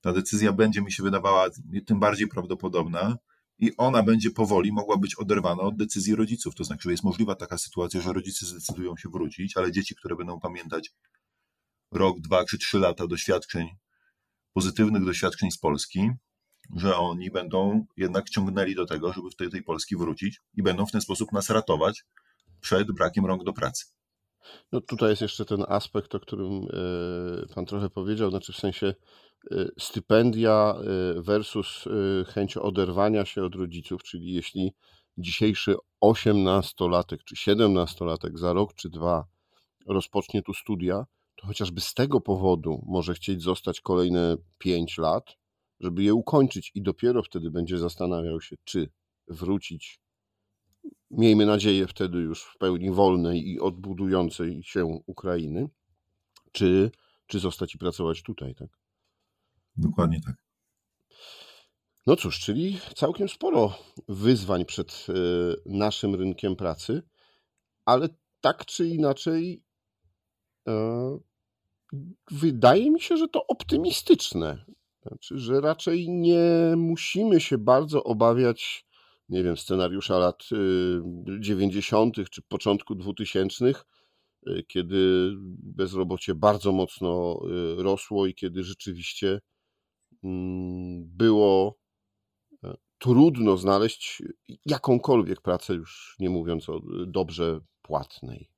ta 0.00 0.12
decyzja 0.12 0.52
będzie 0.52 0.82
mi 0.82 0.92
się 0.92 1.02
wydawała 1.02 1.48
tym 1.86 2.00
bardziej 2.00 2.28
prawdopodobna, 2.28 3.16
i 3.60 3.76
ona 3.76 4.02
będzie 4.02 4.30
powoli 4.30 4.72
mogła 4.72 4.96
być 4.96 5.14
oderwana 5.14 5.62
od 5.62 5.76
decyzji 5.76 6.14
rodziców. 6.14 6.54
To 6.54 6.64
znaczy, 6.64 6.82
że 6.82 6.90
jest 6.90 7.04
możliwa 7.04 7.34
taka 7.34 7.58
sytuacja, 7.58 8.00
że 8.00 8.12
rodzice 8.12 8.46
zdecydują 8.46 8.96
się 8.96 9.08
wrócić, 9.08 9.56
ale 9.56 9.72
dzieci, 9.72 9.94
które 9.94 10.16
będą 10.16 10.40
pamiętać 10.40 10.90
rok, 11.92 12.20
dwa 12.20 12.44
czy 12.44 12.58
trzy 12.58 12.78
lata 12.78 13.06
doświadczeń, 13.06 13.68
pozytywnych 14.52 15.04
doświadczeń 15.04 15.50
z 15.50 15.58
Polski, 15.58 16.10
że 16.76 16.96
oni 16.96 17.30
będą 17.30 17.86
jednak 17.96 18.30
ciągnęli 18.30 18.74
do 18.74 18.86
tego, 18.86 19.12
żeby 19.12 19.30
w 19.30 19.36
tej, 19.36 19.50
tej 19.50 19.62
Polski 19.62 19.96
wrócić 19.96 20.40
i 20.54 20.62
będą 20.62 20.86
w 20.86 20.92
ten 20.92 21.00
sposób 21.00 21.32
nas 21.32 21.50
ratować 21.50 22.04
przed 22.60 22.92
brakiem 22.92 23.26
rąk 23.26 23.44
do 23.44 23.52
pracy. 23.52 23.84
No 24.72 24.80
tutaj 24.80 25.10
jest 25.10 25.22
jeszcze 25.22 25.44
ten 25.44 25.64
aspekt, 25.68 26.14
o 26.14 26.20
którym 26.20 26.52
e, 26.52 27.54
Pan 27.54 27.66
trochę 27.66 27.90
powiedział, 27.90 28.30
znaczy 28.30 28.52
w 28.52 28.56
sensie 28.56 28.94
Y, 29.52 29.70
stypendia 29.78 30.74
y, 31.16 31.22
versus 31.22 31.84
chęć 32.26 32.56
oderwania 32.56 33.24
się 33.24 33.44
od 33.44 33.54
rodziców, 33.54 34.02
czyli 34.02 34.32
jeśli 34.34 34.74
dzisiejszy 35.18 35.74
osiemnastolatek 36.00 37.24
czy 37.24 37.36
siedemnastolatek 37.36 38.38
za 38.38 38.52
rok 38.52 38.74
czy 38.74 38.90
dwa 38.90 39.24
rozpocznie 39.86 40.42
tu 40.42 40.54
studia, 40.54 41.04
to 41.40 41.46
chociażby 41.46 41.80
z 41.80 41.94
tego 41.94 42.20
powodu 42.20 42.84
może 42.86 43.14
chcieć 43.14 43.42
zostać 43.42 43.80
kolejne 43.80 44.36
pięć 44.58 44.98
lat, 44.98 45.36
żeby 45.80 46.02
je 46.02 46.14
ukończyć 46.14 46.72
i 46.74 46.82
dopiero 46.82 47.22
wtedy 47.22 47.50
będzie 47.50 47.78
zastanawiał 47.78 48.40
się, 48.40 48.56
czy 48.64 48.90
wrócić, 49.28 50.00
miejmy 51.10 51.46
nadzieję 51.46 51.86
wtedy 51.86 52.18
już 52.18 52.42
w 52.42 52.58
pełni 52.58 52.90
wolnej 52.90 53.48
i 53.48 53.60
odbudującej 53.60 54.62
się 54.62 55.00
Ukrainy, 55.06 55.68
czy, 56.52 56.90
czy 57.26 57.38
zostać 57.38 57.74
i 57.74 57.78
pracować 57.78 58.22
tutaj, 58.22 58.54
tak? 58.54 58.68
Dokładnie 59.76 60.20
tak. 60.20 60.34
No 62.06 62.16
cóż, 62.16 62.40
czyli 62.40 62.80
całkiem 62.96 63.28
sporo 63.28 63.78
wyzwań 64.08 64.64
przed 64.64 65.06
e, 65.08 65.12
naszym 65.66 66.14
rynkiem 66.14 66.56
pracy, 66.56 67.02
ale 67.84 68.08
tak 68.40 68.66
czy 68.66 68.88
inaczej 68.88 69.62
e, 70.68 71.29
wydaje 72.30 72.90
mi 72.90 73.00
się, 73.00 73.16
że 73.16 73.28
to 73.28 73.46
optymistyczne. 73.46 74.64
Znaczy, 75.02 75.38
że 75.38 75.60
raczej 75.60 76.10
nie 76.10 76.74
musimy 76.76 77.40
się 77.40 77.58
bardzo 77.58 78.04
obawiać, 78.04 78.86
nie 79.28 79.42
wiem, 79.42 79.56
scenariusza 79.56 80.18
lat 80.18 80.44
90. 81.40 82.18
E, 82.18 82.24
czy 82.24 82.42
początku 82.42 82.94
2000, 82.94 83.72
kiedy 84.68 85.30
bezrobocie 85.62 86.34
bardzo 86.34 86.72
mocno 86.72 87.40
rosło 87.76 88.26
i 88.26 88.34
kiedy 88.34 88.64
rzeczywiście 88.64 89.40
Mm, 90.24 91.04
było 91.16 91.78
e, 92.64 92.74
trudno 92.98 93.56
znaleźć 93.56 94.22
jakąkolwiek 94.66 95.40
pracę, 95.40 95.74
już 95.74 96.16
nie 96.18 96.30
mówiąc 96.30 96.68
o 96.68 96.80
dobrze 97.06 97.60
płatnej. 97.82 98.49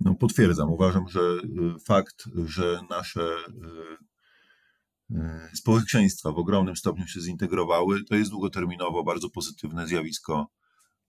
No, 0.00 0.14
potwierdzam. 0.14 0.70
Uważam, 0.70 1.08
że 1.08 1.20
y, 1.20 1.78
fakt, 1.84 2.24
że 2.46 2.80
nasze 2.90 3.20
y, 3.20 5.16
y, 5.16 5.56
społeczeństwa 5.56 6.32
w 6.32 6.38
ogromnym 6.38 6.76
stopniu 6.76 7.06
się 7.06 7.20
zintegrowały, 7.20 8.04
to 8.04 8.14
jest 8.14 8.30
długoterminowo 8.30 9.04
bardzo 9.04 9.30
pozytywne 9.30 9.86
zjawisko 9.86 10.46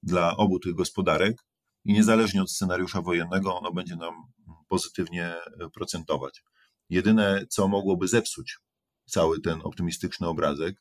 dla 0.04 0.38
obu 0.38 0.60
tych 0.60 0.74
gospodarek 0.74 1.38
i 1.86 1.94
niezależnie 1.94 2.42
od 2.42 2.52
scenariusza 2.52 3.02
wojennego, 3.02 3.58
ono 3.58 3.72
będzie 3.72 3.96
nam 3.96 4.14
pozytywnie 4.68 5.36
procentować. 5.74 6.44
Jedyne, 6.90 7.46
co 7.50 7.68
mogłoby 7.68 8.08
zepsuć 8.08 8.58
cały 9.06 9.42
ten 9.42 9.60
optymistyczny 9.64 10.28
obrazek, 10.28 10.76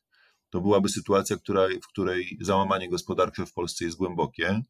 to 0.50 0.60
byłaby 0.60 0.88
sytuacja, 0.88 1.36
która, 1.36 1.68
w 1.68 1.88
której 1.92 2.38
załamanie 2.40 2.90
gospodarcze 2.90 3.46
w 3.46 3.52
Polsce 3.52 3.84
jest 3.84 3.96
głębokie, 3.96 4.62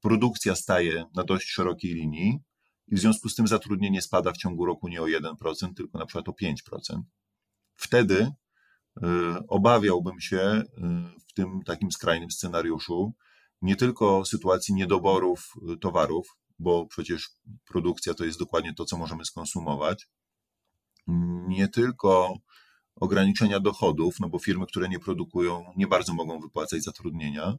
produkcja 0.00 0.54
staje 0.54 1.04
na 1.14 1.24
dość 1.24 1.48
szerokiej 1.48 1.94
linii 1.94 2.38
i 2.90 2.94
w 2.96 2.98
związku 2.98 3.28
z 3.28 3.34
tym 3.34 3.46
zatrudnienie 3.48 4.02
spada 4.02 4.32
w 4.32 4.36
ciągu 4.36 4.66
roku 4.66 4.88
nie 4.88 5.02
o 5.02 5.04
1%, 5.04 5.74
tylko 5.76 5.98
na 5.98 6.06
przykład 6.06 6.28
o 6.28 6.32
5%. 6.32 7.00
Wtedy 7.76 8.20
y, 8.22 8.32
obawiałbym 9.48 10.20
się 10.20 10.38
y, 10.38 10.64
w 11.28 11.32
tym 11.32 11.60
takim 11.66 11.92
skrajnym 11.92 12.30
scenariuszu 12.30 13.14
nie 13.62 13.76
tylko 13.76 14.24
sytuacji 14.24 14.74
niedoborów 14.74 15.52
y, 15.72 15.76
towarów, 15.76 16.36
bo 16.58 16.86
przecież 16.86 17.30
produkcja 17.68 18.14
to 18.14 18.24
jest 18.24 18.38
dokładnie 18.38 18.74
to, 18.74 18.84
co 18.84 18.98
możemy 18.98 19.24
skonsumować, 19.24 20.08
nie 21.48 21.68
tylko 21.68 22.34
ograniczenia 22.96 23.60
dochodów, 23.60 24.20
no 24.20 24.28
bo 24.28 24.38
firmy, 24.38 24.66
które 24.66 24.88
nie 24.88 24.98
produkują, 24.98 25.64
nie 25.76 25.86
bardzo 25.86 26.14
mogą 26.14 26.40
wypłacać 26.40 26.82
zatrudnienia, 26.82 27.54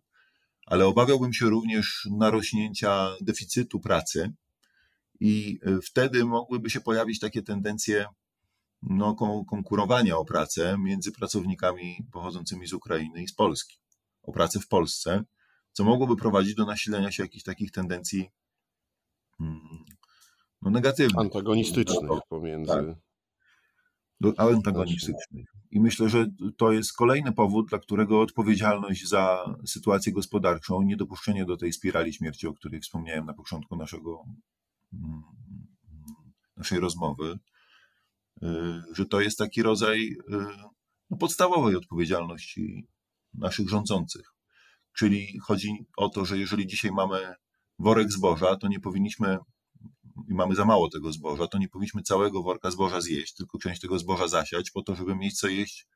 ale 0.66 0.86
obawiałbym 0.86 1.34
się 1.34 1.46
również 1.46 2.08
narośnięcia 2.12 3.16
deficytu 3.22 3.80
pracy 3.80 4.34
i 5.22 5.60
y, 5.68 5.82
wtedy 5.82 6.26
mogłyby 6.26 6.70
się 6.70 6.82
pojawić 6.82 7.20
takie 7.20 7.44
tendencje 7.44 8.06
no, 8.82 9.16
konkurowania 9.50 10.18
o 10.18 10.26
pracę 10.26 10.78
między 10.80 11.12
pracownikami 11.12 11.98
pochodzącymi 12.12 12.68
z 12.68 12.74
Ukrainy 12.74 13.24
i 13.24 13.28
z 13.28 13.34
Polski, 13.34 13.78
o 14.24 14.32
pracę 14.32 14.60
w 14.60 14.68
Polsce, 14.68 15.24
co 15.72 15.84
mogłoby 15.84 16.16
prowadzić 16.16 16.56
do 16.56 16.66
nasilenia 16.66 17.12
się 17.12 17.24
jakichś 17.24 17.44
takich 17.44 17.72
tendencji 17.72 18.30
mm, 19.40 19.60
no, 20.62 20.72
negatywnych. 20.72 21.26
Antagonistycznych 21.26 22.22
pomiędzy. 22.30 22.72
Tak 22.74 23.12
antagonistycznych. 24.38 25.46
I 25.72 25.80
myślę, 25.80 26.10
że 26.10 26.26
to 26.58 26.72
jest 26.72 26.94
kolejny 26.94 27.32
powód, 27.32 27.70
dla 27.70 27.80
którego 27.80 28.22
odpowiedzialność 28.22 29.08
za 29.08 29.56
sytuację 29.66 30.14
gospodarczą, 30.14 30.82
niedopuszczenie 30.82 31.46
do 31.46 31.58
tej 31.58 31.74
spirali 31.74 32.14
śmierci, 32.14 32.48
o 32.48 32.54
której 32.54 32.82
wspomniałem 32.82 33.26
na 33.26 33.34
początku 33.34 33.76
naszego, 33.76 34.24
naszej 36.58 36.80
rozmowy, 36.80 37.40
y, 38.44 38.48
że 38.94 39.06
to 39.06 39.22
jest 39.22 39.38
taki 39.38 39.64
rodzaj 39.64 40.00
y, 40.02 40.18
no, 41.10 41.18
podstawowej 41.18 41.76
odpowiedzialności 41.76 42.88
naszych 43.34 43.70
rządzących. 43.70 44.34
Czyli 44.94 45.40
chodzi 45.40 45.86
o 45.98 46.10
to, 46.10 46.26
że 46.26 46.38
jeżeli 46.38 46.68
dzisiaj 46.68 46.92
mamy 46.92 47.36
worek 47.80 48.12
zboża, 48.12 48.56
to 48.56 48.68
nie 48.68 48.80
powinniśmy 48.80 49.38
i 50.30 50.34
mamy 50.34 50.56
za 50.56 50.66
mało 50.66 50.90
tego 50.90 51.12
zboża, 51.12 51.48
to 51.48 51.58
nie 51.58 51.70
powinniśmy 51.70 52.02
całego 52.02 52.44
worka 52.44 52.72
zboża 52.72 53.02
zjeść, 53.02 53.36
tylko 53.36 53.58
część 53.58 53.82
tego 53.82 54.00
zboża 54.00 54.28
zasiać 54.28 54.72
po 54.72 54.82
to, 54.82 54.96
żeby 54.96 55.16
mieć 55.16 55.40
co 55.40 55.48
jeść 55.48 55.88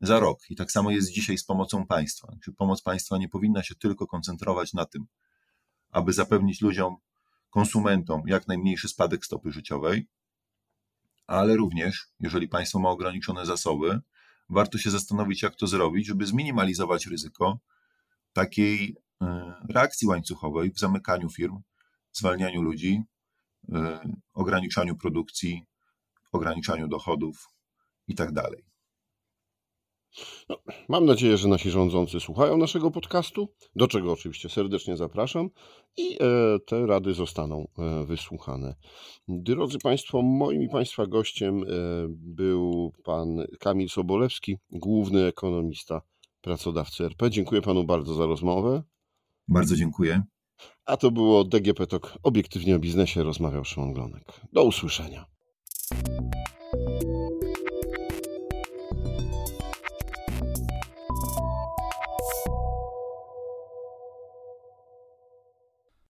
za 0.00 0.20
rok. 0.20 0.38
I 0.50 0.56
tak 0.56 0.72
samo 0.72 0.90
jest 0.90 1.10
dzisiaj 1.10 1.38
z 1.38 1.44
pomocą 1.44 1.86
państwa. 1.86 2.36
Pomoc 2.56 2.82
państwa 2.82 3.18
nie 3.18 3.28
powinna 3.28 3.62
się 3.62 3.74
tylko 3.74 4.06
koncentrować 4.06 4.72
na 4.72 4.84
tym, 4.84 5.06
aby 5.90 6.12
zapewnić 6.12 6.60
ludziom, 6.60 6.96
konsumentom 7.50 8.22
jak 8.26 8.48
najmniejszy 8.48 8.88
spadek 8.88 9.24
stopy 9.24 9.52
życiowej, 9.52 10.06
ale 11.26 11.56
również, 11.56 12.08
jeżeli 12.20 12.48
państwo 12.48 12.78
ma 12.78 12.88
ograniczone 12.88 13.46
zasoby, 13.46 14.00
warto 14.48 14.78
się 14.78 14.90
zastanowić, 14.90 15.42
jak 15.42 15.56
to 15.56 15.66
zrobić, 15.66 16.06
żeby 16.06 16.26
zminimalizować 16.26 17.06
ryzyko 17.06 17.58
takiej 18.32 18.96
e, 19.22 19.54
reakcji 19.68 20.08
łańcuchowej 20.08 20.72
w 20.72 20.78
zamykaniu 20.78 21.30
firm, 21.30 21.60
zwalnianiu 22.12 22.62
ludzi, 22.62 23.02
e, 23.72 24.00
ograniczaniu 24.34 24.96
produkcji, 24.96 25.64
ograniczaniu 26.32 26.88
dochodów 26.88 27.48
itd. 28.08 28.42
No, 30.48 30.56
mam 30.88 31.06
nadzieję, 31.06 31.36
że 31.36 31.48
nasi 31.48 31.70
rządzący 31.70 32.20
słuchają 32.20 32.56
naszego 32.56 32.90
podcastu, 32.90 33.48
do 33.76 33.88
czego 33.88 34.12
oczywiście 34.12 34.48
serdecznie 34.48 34.96
zapraszam 34.96 35.50
i 35.96 36.14
e, 36.14 36.18
te 36.66 36.86
rady 36.86 37.14
zostaną 37.14 37.68
e, 37.78 38.04
wysłuchane. 38.04 38.74
Drodzy 39.28 39.78
Państwo, 39.78 40.22
moim 40.22 40.62
i 40.62 40.68
Państwa 40.68 41.06
gościem 41.06 41.62
e, 41.62 41.66
był 42.08 42.92
pan 43.04 43.46
Kamil 43.60 43.88
Sobolewski, 43.88 44.56
główny 44.70 45.26
ekonomista 45.26 46.02
pracodawcy 46.40 47.04
RP. 47.04 47.30
Dziękuję 47.30 47.62
Panu 47.62 47.84
bardzo 47.84 48.14
za 48.14 48.26
rozmowę. 48.26 48.82
Bardzo 49.48 49.76
dziękuję. 49.76 50.22
A 50.84 50.96
to 50.96 51.10
było 51.10 51.44
DGP 51.44 51.86
Talk, 51.86 52.18
obiektywnie 52.22 52.76
o 52.76 52.78
biznesie 52.78 53.22
rozmawiał 53.22 53.64
Szymon 53.64 53.92
Glonek. 53.92 54.40
Do 54.52 54.64
usłyszenia. 54.64 55.26